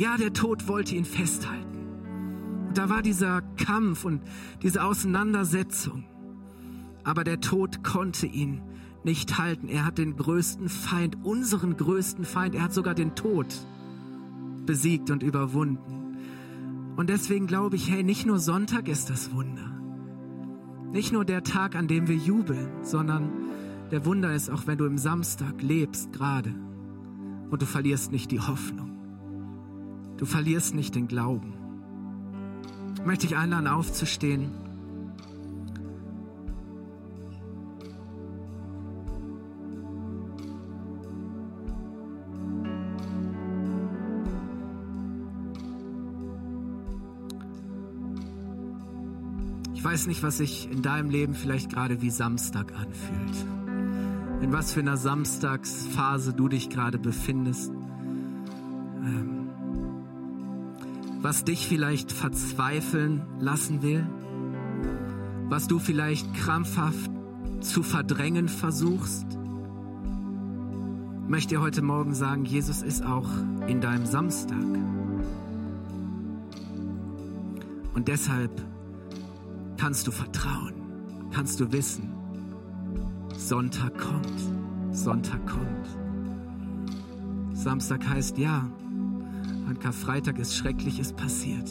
Ja, 0.00 0.16
der 0.16 0.32
Tod 0.32 0.66
wollte 0.66 0.94
ihn 0.94 1.04
festhalten. 1.04 1.76
Und 2.68 2.78
da 2.78 2.88
war 2.88 3.02
dieser 3.02 3.42
Kampf 3.62 4.06
und 4.06 4.22
diese 4.62 4.82
Auseinandersetzung. 4.82 6.04
Aber 7.04 7.22
der 7.22 7.40
Tod 7.40 7.84
konnte 7.84 8.24
ihn 8.24 8.62
nicht 9.04 9.36
halten. 9.36 9.68
Er 9.68 9.84
hat 9.84 9.98
den 9.98 10.16
größten 10.16 10.70
Feind, 10.70 11.18
unseren 11.22 11.76
größten 11.76 12.24
Feind, 12.24 12.54
er 12.54 12.62
hat 12.62 12.72
sogar 12.72 12.94
den 12.94 13.14
Tod 13.14 13.54
besiegt 14.64 15.10
und 15.10 15.22
überwunden. 15.22 16.16
Und 16.96 17.10
deswegen 17.10 17.46
glaube 17.46 17.76
ich, 17.76 17.90
hey, 17.90 18.02
nicht 18.02 18.24
nur 18.24 18.38
Sonntag 18.38 18.88
ist 18.88 19.10
das 19.10 19.34
Wunder. 19.34 19.70
Nicht 20.92 21.12
nur 21.12 21.26
der 21.26 21.44
Tag, 21.44 21.76
an 21.76 21.88
dem 21.88 22.08
wir 22.08 22.16
jubeln, 22.16 22.70
sondern 22.84 23.30
der 23.90 24.06
Wunder 24.06 24.34
ist 24.34 24.48
auch, 24.48 24.66
wenn 24.66 24.78
du 24.78 24.86
im 24.86 24.96
Samstag 24.96 25.60
lebst 25.60 26.10
gerade 26.14 26.54
und 27.50 27.60
du 27.60 27.66
verlierst 27.66 28.12
nicht 28.12 28.30
die 28.30 28.40
Hoffnung. 28.40 28.89
Du 30.20 30.26
verlierst 30.26 30.74
nicht 30.74 30.94
den 30.96 31.08
Glauben. 31.08 31.54
Ich 32.94 33.06
möchte 33.06 33.26
dich 33.26 33.38
einladen, 33.38 33.66
aufzustehen. 33.66 34.50
Ich 49.72 49.82
weiß 49.82 50.06
nicht, 50.06 50.22
was 50.22 50.36
sich 50.36 50.70
in 50.70 50.82
deinem 50.82 51.08
Leben 51.08 51.32
vielleicht 51.32 51.70
gerade 51.70 52.02
wie 52.02 52.10
Samstag 52.10 52.74
anfühlt. 52.74 53.46
In 54.42 54.52
was 54.52 54.74
für 54.74 54.80
einer 54.80 54.98
Samstagsphase 54.98 56.34
du 56.34 56.48
dich 56.48 56.68
gerade 56.68 56.98
befindest. 56.98 57.70
Ähm 59.02 59.29
was 61.22 61.44
dich 61.44 61.66
vielleicht 61.68 62.12
verzweifeln 62.12 63.22
lassen 63.38 63.82
will, 63.82 64.06
was 65.48 65.68
du 65.68 65.78
vielleicht 65.78 66.32
krampfhaft 66.34 67.10
zu 67.60 67.82
verdrängen 67.82 68.48
versuchst, 68.48 69.26
möchte 71.28 71.56
dir 71.56 71.60
heute 71.60 71.82
Morgen 71.82 72.14
sagen, 72.14 72.44
Jesus 72.44 72.82
ist 72.82 73.04
auch 73.04 73.28
in 73.66 73.80
deinem 73.80 74.06
Samstag. 74.06 74.64
Und 77.94 78.08
deshalb 78.08 78.50
kannst 79.76 80.06
du 80.06 80.10
vertrauen, 80.10 80.74
kannst 81.32 81.60
du 81.60 81.70
wissen, 81.70 82.14
Sonntag 83.36 83.96
kommt, 83.98 84.40
Sonntag 84.90 85.46
kommt. 85.46 85.88
Samstag 87.52 88.08
heißt 88.08 88.38
ja, 88.38 88.70
an 89.70 89.78
Karfreitag 89.78 90.38
ist 90.38 90.56
Schreckliches 90.56 91.12
passiert. 91.12 91.70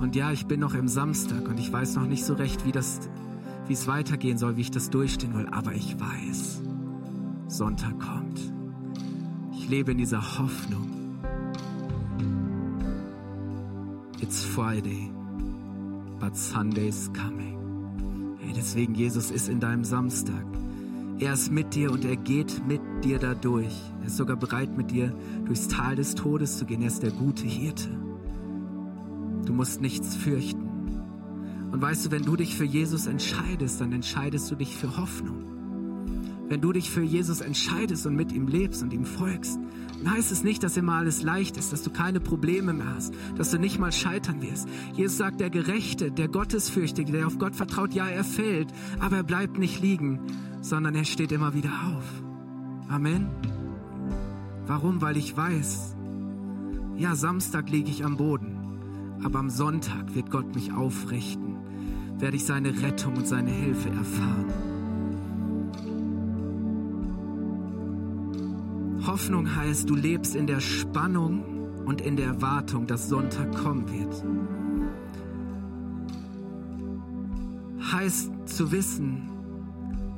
Und 0.00 0.16
ja, 0.16 0.32
ich 0.32 0.46
bin 0.46 0.60
noch 0.60 0.74
im 0.74 0.88
Samstag 0.88 1.48
und 1.48 1.58
ich 1.58 1.72
weiß 1.72 1.94
noch 1.94 2.06
nicht 2.06 2.24
so 2.24 2.34
recht, 2.34 2.66
wie 2.66 2.72
das, 2.72 3.00
wie 3.68 3.72
es 3.72 3.86
weitergehen 3.86 4.36
soll, 4.36 4.56
wie 4.56 4.62
ich 4.62 4.72
das 4.72 4.90
durchstehen 4.90 5.34
will. 5.34 5.46
Aber 5.52 5.72
ich 5.72 5.96
weiß, 5.98 6.60
Sonntag 7.46 7.98
kommt. 8.00 8.40
Ich 9.56 9.68
lebe 9.68 9.92
in 9.92 9.98
dieser 9.98 10.38
Hoffnung. 10.38 11.20
It's 14.20 14.44
Friday, 14.44 15.10
but 16.18 16.36
Sunday's 16.36 17.10
coming. 17.12 18.36
Hey, 18.40 18.52
deswegen, 18.56 18.94
Jesus 18.94 19.30
ist 19.30 19.48
in 19.48 19.60
deinem 19.60 19.84
Samstag. 19.84 20.44
Er 21.20 21.34
ist 21.34 21.52
mit 21.52 21.74
dir 21.74 21.92
und 21.92 22.04
er 22.04 22.16
geht 22.16 22.66
mit 22.66 22.83
dir 23.04 23.18
dadurch. 23.18 23.74
Er 24.00 24.06
ist 24.06 24.16
sogar 24.16 24.36
bereit, 24.36 24.76
mit 24.76 24.90
dir 24.90 25.14
durchs 25.44 25.68
Tal 25.68 25.96
des 25.96 26.14
Todes 26.14 26.58
zu 26.58 26.64
gehen. 26.64 26.82
Er 26.82 26.88
ist 26.88 27.02
der 27.02 27.10
gute 27.10 27.44
Hirte. 27.44 27.88
Du 29.44 29.52
musst 29.52 29.80
nichts 29.80 30.16
fürchten. 30.16 30.64
Und 31.70 31.82
weißt 31.82 32.06
du, 32.06 32.10
wenn 32.10 32.24
du 32.24 32.36
dich 32.36 32.56
für 32.56 32.64
Jesus 32.64 33.06
entscheidest, 33.06 33.80
dann 33.80 33.92
entscheidest 33.92 34.50
du 34.50 34.54
dich 34.54 34.76
für 34.76 34.96
Hoffnung. 34.96 35.44
Wenn 36.48 36.60
du 36.60 36.72
dich 36.72 36.90
für 36.90 37.02
Jesus 37.02 37.40
entscheidest 37.40 38.06
und 38.06 38.14
mit 38.14 38.32
ihm 38.32 38.46
lebst 38.48 38.82
und 38.82 38.92
ihm 38.92 39.04
folgst, 39.04 39.58
dann 39.98 40.12
heißt 40.12 40.30
es 40.30 40.44
nicht, 40.44 40.62
dass 40.62 40.76
immer 40.76 40.94
alles 40.94 41.22
leicht 41.22 41.56
ist, 41.56 41.72
dass 41.72 41.82
du 41.82 41.90
keine 41.90 42.20
Probleme 42.20 42.72
mehr 42.72 42.94
hast, 42.94 43.14
dass 43.36 43.50
du 43.50 43.58
nicht 43.58 43.78
mal 43.78 43.92
scheitern 43.92 44.42
wirst. 44.42 44.68
Jesus 44.94 45.16
sagt, 45.16 45.40
der 45.40 45.50
Gerechte, 45.50 46.10
der 46.10 46.28
Gottesfürchtige, 46.28 47.12
der 47.12 47.26
auf 47.26 47.38
Gott 47.38 47.56
vertraut, 47.56 47.94
ja, 47.94 48.06
er 48.06 48.24
fällt, 48.24 48.68
aber 49.00 49.16
er 49.16 49.22
bleibt 49.22 49.58
nicht 49.58 49.80
liegen, 49.80 50.20
sondern 50.60 50.94
er 50.94 51.04
steht 51.04 51.32
immer 51.32 51.54
wieder 51.54 51.72
auf. 51.86 52.23
Amen. 52.88 53.28
Warum? 54.66 55.00
Weil 55.00 55.16
ich 55.16 55.36
weiß, 55.36 55.96
Ja, 56.96 57.16
Samstag 57.16 57.70
liege 57.70 57.90
ich 57.90 58.04
am 58.04 58.16
Boden, 58.16 59.18
aber 59.24 59.40
am 59.40 59.50
Sonntag 59.50 60.14
wird 60.14 60.30
Gott 60.30 60.54
mich 60.54 60.72
aufrichten, 60.72 61.56
werde 62.18 62.36
ich 62.36 62.44
seine 62.44 62.82
Rettung 62.82 63.16
und 63.16 63.26
seine 63.26 63.50
Hilfe 63.50 63.88
erfahren. 63.88 64.74
Hoffnung 69.06 69.54
heißt, 69.56 69.90
du 69.90 69.96
lebst 69.96 70.36
in 70.36 70.46
der 70.46 70.60
Spannung 70.60 71.42
und 71.84 72.00
in 72.00 72.16
der 72.16 72.26
Erwartung, 72.26 72.86
dass 72.86 73.08
Sonntag 73.08 73.54
kommen 73.54 73.90
wird. 73.90 74.24
Heißt 77.92 78.30
zu 78.46 78.70
wissen, 78.70 79.33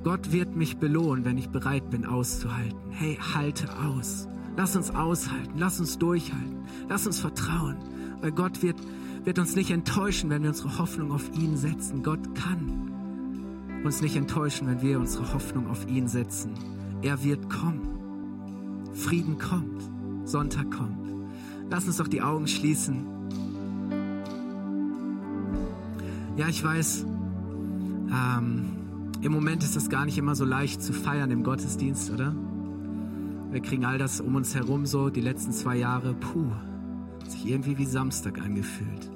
Gott 0.06 0.30
wird 0.30 0.54
mich 0.54 0.76
belohnen, 0.76 1.24
wenn 1.24 1.36
ich 1.36 1.48
bereit 1.48 1.90
bin 1.90 2.06
auszuhalten. 2.06 2.78
Hey, 2.92 3.18
halte 3.34 3.66
aus. 3.76 4.28
Lass 4.56 4.76
uns 4.76 4.94
aushalten. 4.94 5.54
Lass 5.56 5.80
uns 5.80 5.98
durchhalten. 5.98 6.60
Lass 6.88 7.08
uns 7.08 7.18
vertrauen. 7.18 7.76
Weil 8.20 8.30
Gott 8.30 8.62
wird, 8.62 8.76
wird 9.24 9.40
uns 9.40 9.56
nicht 9.56 9.72
enttäuschen, 9.72 10.30
wenn 10.30 10.44
wir 10.44 10.50
unsere 10.50 10.78
Hoffnung 10.78 11.10
auf 11.10 11.28
ihn 11.36 11.56
setzen. 11.56 12.04
Gott 12.04 12.36
kann 12.36 13.82
uns 13.82 14.00
nicht 14.00 14.14
enttäuschen, 14.14 14.68
wenn 14.68 14.80
wir 14.80 15.00
unsere 15.00 15.34
Hoffnung 15.34 15.66
auf 15.66 15.88
ihn 15.88 16.06
setzen. 16.06 16.54
Er 17.02 17.24
wird 17.24 17.50
kommen. 17.50 18.84
Frieden 18.92 19.38
kommt. 19.38 19.90
Sonntag 20.22 20.70
kommt. 20.70 21.10
Lass 21.68 21.84
uns 21.84 21.96
doch 21.96 22.06
die 22.06 22.22
Augen 22.22 22.46
schließen. 22.46 23.08
Ja, 26.36 26.46
ich 26.46 26.62
weiß, 26.62 27.04
ähm, 28.08 28.86
im 29.22 29.33
Moment 29.33 29.62
ist 29.62 29.76
es 29.76 29.88
gar 29.88 30.05
nicht 30.05 30.18
immer 30.18 30.35
so 30.35 30.44
leicht 30.44 30.83
zu 30.83 30.92
feiern 30.92 31.31
im 31.31 31.42
Gottesdienst, 31.42 32.11
oder? 32.11 32.35
Wir 33.50 33.61
kriegen 33.61 33.85
all 33.85 33.98
das 33.98 34.20
um 34.20 34.35
uns 34.35 34.55
herum 34.55 34.87
so, 34.87 35.09
die 35.09 35.20
letzten 35.20 35.52
zwei 35.52 35.76
Jahre, 35.76 36.14
puh, 36.14 36.50
hat 37.20 37.31
sich 37.31 37.46
irgendwie 37.46 37.79
wie 37.79 37.87
Samstag 37.87 38.40
angefühlt. 38.40 39.11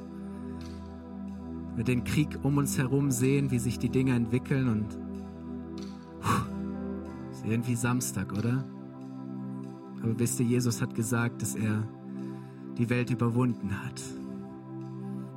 Wir 1.76 1.84
den 1.84 2.04
Krieg 2.04 2.38
um 2.42 2.56
uns 2.56 2.78
herum 2.78 3.10
sehen, 3.10 3.50
wie 3.50 3.58
sich 3.58 3.78
die 3.78 3.90
Dinge 3.90 4.14
entwickeln 4.14 4.68
und 4.68 4.98
puh, 6.20 7.32
ist 7.32 7.44
irgendwie 7.44 7.76
Samstag, 7.76 8.32
oder? 8.32 8.64
Aber 10.02 10.18
wisst 10.18 10.40
ihr, 10.40 10.46
Jesus 10.46 10.80
hat 10.80 10.94
gesagt, 10.94 11.42
dass 11.42 11.54
er 11.54 11.86
die 12.78 12.88
Welt 12.88 13.10
überwunden 13.10 13.70
hat. 13.84 14.00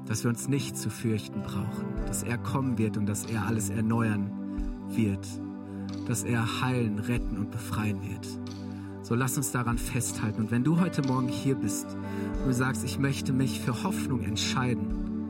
Dass 0.06 0.24
wir 0.24 0.30
uns 0.30 0.48
nicht 0.48 0.78
zu 0.78 0.90
fürchten 0.90 1.42
brauchen, 1.42 1.86
dass 2.08 2.24
er 2.24 2.38
kommen 2.38 2.78
wird 2.78 2.98
und 2.98 3.06
dass 3.06 3.26
er 3.26 3.46
alles 3.46 3.70
erneuern 3.70 4.30
wird, 4.32 4.43
dass 6.08 6.24
er 6.24 6.62
heilen, 6.62 7.00
retten 7.00 7.38
und 7.38 7.52
befreien 7.52 8.02
wird. 8.02 8.28
So 9.02 9.16
lass 9.16 9.38
uns 9.38 9.52
daran 9.52 9.78
festhalten. 9.78 10.44
Und 10.44 10.52
wenn 10.52 10.64
du 10.64 10.80
heute 10.80 11.02
Morgen 11.02 11.28
hier 11.28 11.56
bist 11.56 11.88
und 12.40 12.48
du 12.48 12.54
sagst, 12.54 12.84
ich 12.84 13.00
möchte 13.00 13.34
mich 13.34 13.60
für 13.60 13.84
Hoffnung 13.84 14.22
entscheiden, 14.22 15.30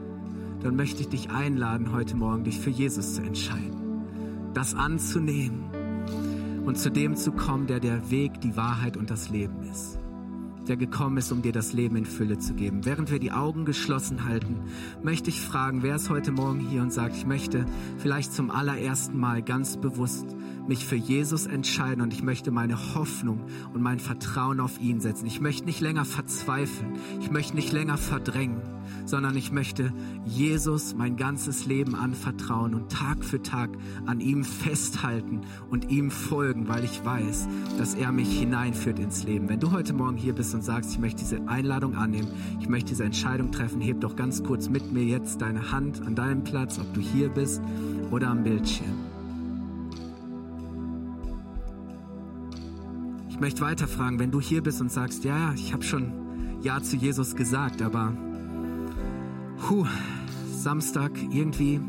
dann 0.61 0.75
möchte 0.75 1.01
ich 1.01 1.09
dich 1.09 1.29
einladen, 1.31 1.91
heute 1.91 2.15
Morgen 2.15 2.43
dich 2.43 2.59
für 2.59 2.69
Jesus 2.69 3.15
zu 3.15 3.21
entscheiden. 3.21 4.51
Das 4.53 4.75
anzunehmen 4.75 5.63
und 6.65 6.77
zu 6.77 6.91
dem 6.91 7.15
zu 7.15 7.31
kommen, 7.31 7.67
der 7.67 7.79
der 7.79 8.11
Weg, 8.11 8.41
die 8.41 8.55
Wahrheit 8.55 8.95
und 8.95 9.09
das 9.09 9.29
Leben 9.29 9.63
ist 9.63 10.02
der 10.67 10.77
gekommen 10.77 11.17
ist, 11.17 11.31
um 11.31 11.41
dir 11.41 11.51
das 11.51 11.73
Leben 11.73 11.95
in 11.95 12.05
Fülle 12.05 12.37
zu 12.37 12.53
geben. 12.53 12.85
Während 12.85 13.11
wir 13.11 13.19
die 13.19 13.31
Augen 13.31 13.65
geschlossen 13.65 14.25
halten, 14.25 14.61
möchte 15.01 15.29
ich 15.29 15.41
fragen, 15.41 15.83
wer 15.83 15.95
ist 15.95 16.09
heute 16.09 16.31
Morgen 16.31 16.59
hier 16.59 16.81
und 16.81 16.93
sagt, 16.93 17.15
ich 17.15 17.25
möchte 17.25 17.65
vielleicht 17.97 18.33
zum 18.33 18.51
allerersten 18.51 19.17
Mal 19.17 19.41
ganz 19.41 19.77
bewusst 19.77 20.35
mich 20.67 20.85
für 20.85 20.95
Jesus 20.95 21.45
entscheiden 21.45 22.01
und 22.01 22.13
ich 22.13 22.23
möchte 22.23 22.51
meine 22.51 22.95
Hoffnung 22.95 23.41
und 23.73 23.81
mein 23.81 23.99
Vertrauen 23.99 24.59
auf 24.59 24.79
ihn 24.79 24.99
setzen. 24.99 25.25
Ich 25.25 25.41
möchte 25.41 25.65
nicht 25.65 25.81
länger 25.81 26.05
verzweifeln. 26.05 26.93
Ich 27.19 27.31
möchte 27.31 27.55
nicht 27.55 27.71
länger 27.71 27.97
verdrängen, 27.97 28.61
sondern 29.05 29.35
ich 29.35 29.51
möchte 29.51 29.93
Jesus 30.25 30.95
mein 30.95 31.17
ganzes 31.17 31.65
Leben 31.65 31.95
anvertrauen 31.95 32.73
und 32.75 32.91
Tag 32.91 33.23
für 33.23 33.41
Tag 33.41 33.71
an 34.05 34.21
ihm 34.21 34.43
festhalten 34.43 35.41
und 35.69 35.91
ihm 35.91 36.11
folgen, 36.11 36.67
weil 36.67 36.83
ich 36.83 37.03
weiß, 37.03 37.47
dass 37.77 37.95
er 37.95 38.11
mich 38.11 38.39
hineinführt 38.39 38.99
ins 38.99 39.23
Leben. 39.23 39.49
Wenn 39.49 39.59
du 39.59 39.71
heute 39.71 39.93
Morgen 39.93 40.17
hier 40.17 40.33
bist 40.33 40.55
und 40.55 40.63
sagst, 40.63 40.91
ich 40.91 40.99
möchte 40.99 41.19
diese 41.19 41.47
Einladung 41.47 41.95
annehmen, 41.95 42.29
ich 42.59 42.69
möchte 42.69 42.89
diese 42.89 43.03
Entscheidung 43.03 43.51
treffen, 43.51 43.81
heb 43.81 44.01
doch 44.01 44.15
ganz 44.15 44.43
kurz 44.43 44.69
mit 44.69 44.93
mir 44.93 45.03
jetzt 45.03 45.41
deine 45.41 45.71
Hand 45.71 46.01
an 46.05 46.15
deinem 46.15 46.43
Platz, 46.43 46.79
ob 46.79 46.93
du 46.93 47.01
hier 47.01 47.29
bist 47.29 47.61
oder 48.11 48.29
am 48.29 48.43
Bildschirm. 48.43 49.12
Möchte 53.43 53.59
weiterfragen, 53.59 54.19
wenn 54.19 54.31
du 54.31 54.39
hier 54.39 54.63
bist 54.63 54.79
und 54.79 54.89
sagst, 54.89 55.25
ja, 55.25 55.51
ich 55.53 55.73
habe 55.73 55.83
schon 55.83 56.61
Ja 56.61 56.81
zu 56.81 56.95
Jesus 56.95 57.35
gesagt, 57.35 57.81
aber 57.81 58.13
puh, 59.57 59.85
Samstag 60.49 61.11
irgendwie 61.29 61.81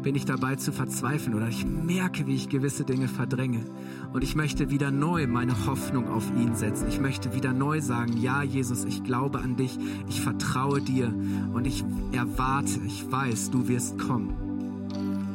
bin 0.00 0.14
ich 0.14 0.24
dabei 0.24 0.56
zu 0.56 0.72
verzweifeln 0.72 1.36
oder 1.36 1.48
ich 1.48 1.66
merke, 1.66 2.26
wie 2.26 2.34
ich 2.34 2.48
gewisse 2.48 2.84
Dinge 2.84 3.08
verdränge. 3.08 3.66
Und 4.14 4.24
ich 4.24 4.36
möchte 4.36 4.70
wieder 4.70 4.90
neu 4.90 5.26
meine 5.26 5.66
Hoffnung 5.66 6.08
auf 6.08 6.24
ihn 6.34 6.54
setzen. 6.54 6.88
Ich 6.88 6.98
möchte 6.98 7.34
wieder 7.34 7.52
neu 7.52 7.82
sagen, 7.82 8.16
ja 8.16 8.42
Jesus, 8.42 8.86
ich 8.86 9.04
glaube 9.04 9.40
an 9.40 9.54
dich, 9.56 9.78
ich 10.08 10.22
vertraue 10.22 10.80
dir 10.80 11.08
und 11.52 11.66
ich 11.66 11.84
erwarte, 12.12 12.80
ich 12.86 13.12
weiß, 13.12 13.50
du 13.50 13.68
wirst 13.68 13.98
kommen. 13.98 14.30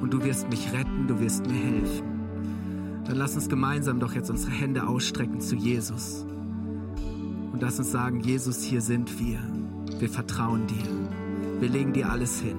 Und 0.01 0.11
du 0.11 0.23
wirst 0.23 0.49
mich 0.49 0.73
retten, 0.73 1.05
du 1.07 1.19
wirst 1.19 1.45
mir 1.45 1.53
helfen. 1.53 2.10
Dann 3.05 3.17
lass 3.17 3.35
uns 3.35 3.49
gemeinsam 3.49 3.99
doch 3.99 4.13
jetzt 4.13 4.29
unsere 4.29 4.51
Hände 4.51 4.87
ausstrecken 4.87 5.41
zu 5.41 5.55
Jesus. 5.55 6.25
Und 7.51 7.61
lass 7.61 7.79
uns 7.79 7.91
sagen, 7.91 8.21
Jesus, 8.21 8.63
hier 8.63 8.81
sind 8.81 9.19
wir. 9.19 9.39
Wir 9.99 10.09
vertrauen 10.09 10.67
dir. 10.67 11.59
Wir 11.59 11.69
legen 11.69 11.93
dir 11.93 12.09
alles 12.09 12.39
hin. 12.39 12.57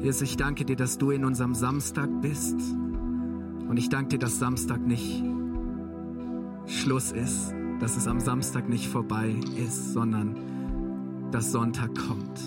Jesus, 0.00 0.22
ich 0.22 0.36
danke 0.36 0.64
dir, 0.64 0.76
dass 0.76 0.98
du 0.98 1.10
in 1.10 1.24
unserem 1.24 1.54
Samstag 1.54 2.08
bist. 2.22 2.56
Und 3.68 3.76
ich 3.76 3.88
danke 3.88 4.10
dir, 4.10 4.18
dass 4.18 4.38
Samstag 4.38 4.80
nicht 4.80 5.22
Schluss 6.66 7.12
ist, 7.12 7.54
dass 7.80 7.96
es 7.96 8.06
am 8.08 8.20
Samstag 8.20 8.68
nicht 8.68 8.88
vorbei 8.88 9.34
ist, 9.56 9.92
sondern 9.92 10.36
dass 11.30 11.52
Sonntag 11.52 11.90
kommt. 11.96 12.40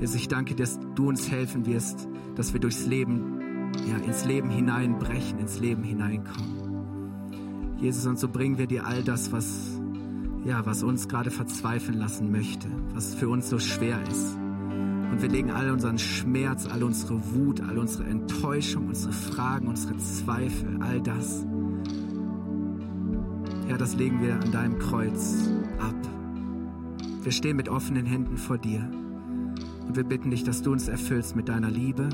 Jesus, 0.00 0.16
ich 0.16 0.28
danke 0.28 0.54
dir, 0.54 0.64
dass 0.64 0.78
du 0.94 1.08
uns 1.08 1.30
helfen 1.30 1.66
wirst, 1.66 2.08
dass 2.34 2.52
wir 2.52 2.60
durchs 2.60 2.86
Leben, 2.86 3.41
ja, 3.88 3.96
ins 3.98 4.24
Leben 4.24 4.50
hineinbrechen, 4.50 5.38
ins 5.38 5.58
Leben 5.58 5.82
hineinkommen. 5.82 7.76
Jesus, 7.78 8.06
und 8.06 8.18
so 8.18 8.28
bringen 8.28 8.58
wir 8.58 8.66
dir 8.66 8.86
all 8.86 9.02
das, 9.02 9.32
was, 9.32 9.80
ja, 10.44 10.64
was 10.64 10.82
uns 10.82 11.08
gerade 11.08 11.30
verzweifeln 11.30 11.98
lassen 11.98 12.30
möchte, 12.30 12.68
was 12.94 13.14
für 13.14 13.28
uns 13.28 13.48
so 13.48 13.58
schwer 13.58 14.00
ist. 14.10 14.36
Und 14.36 15.20
wir 15.20 15.28
legen 15.28 15.50
all 15.50 15.70
unseren 15.70 15.98
Schmerz, 15.98 16.66
all 16.66 16.82
unsere 16.82 17.20
Wut, 17.34 17.60
all 17.60 17.78
unsere 17.78 18.04
Enttäuschung, 18.04 18.88
unsere 18.88 19.12
Fragen, 19.12 19.66
unsere 19.66 19.96
Zweifel, 19.98 20.78
all 20.80 21.00
das. 21.00 21.44
Ja, 23.68 23.76
das 23.76 23.94
legen 23.96 24.22
wir 24.22 24.40
an 24.40 24.52
deinem 24.52 24.78
Kreuz 24.78 25.50
ab. 25.78 25.94
Wir 27.22 27.32
stehen 27.32 27.56
mit 27.56 27.68
offenen 27.68 28.06
Händen 28.06 28.36
vor 28.36 28.58
dir. 28.58 28.88
Und 29.86 29.96
wir 29.96 30.04
bitten 30.04 30.30
dich, 30.30 30.44
dass 30.44 30.62
du 30.62 30.72
uns 30.72 30.88
erfüllst 30.88 31.36
mit 31.36 31.48
deiner 31.48 31.70
Liebe, 31.70 32.08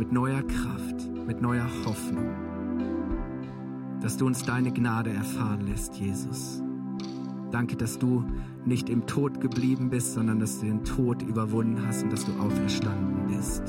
mit 0.00 0.12
neuer 0.12 0.42
Kraft, 0.42 1.10
mit 1.26 1.42
neuer 1.42 1.68
Hoffnung. 1.84 2.30
Dass 4.00 4.16
du 4.16 4.24
uns 4.24 4.42
deine 4.42 4.72
Gnade 4.72 5.10
erfahren 5.10 5.66
lässt, 5.66 5.96
Jesus. 5.96 6.62
Danke, 7.50 7.76
dass 7.76 7.98
du 7.98 8.24
nicht 8.64 8.88
im 8.88 9.06
Tod 9.06 9.42
geblieben 9.42 9.90
bist, 9.90 10.14
sondern 10.14 10.40
dass 10.40 10.58
du 10.58 10.64
den 10.64 10.84
Tod 10.84 11.20
überwunden 11.20 11.86
hast 11.86 12.02
und 12.02 12.14
dass 12.14 12.24
du 12.24 12.32
auferstanden 12.40 13.26
bist. 13.26 13.62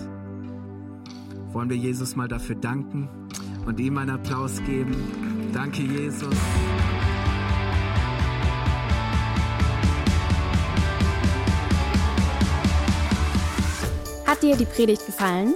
Wollen 1.52 1.70
wir 1.70 1.76
Jesus 1.76 2.16
mal 2.16 2.30
dafür 2.30 2.56
danken 2.56 3.10
und 3.66 3.78
ihm 3.82 3.98
einen 3.98 4.12
Applaus 4.12 4.64
geben? 4.64 4.96
Danke, 5.52 5.82
Jesus. 5.82 6.34
Hat 14.26 14.42
dir 14.42 14.56
die 14.56 14.64
Predigt 14.64 15.06
gefallen? 15.06 15.56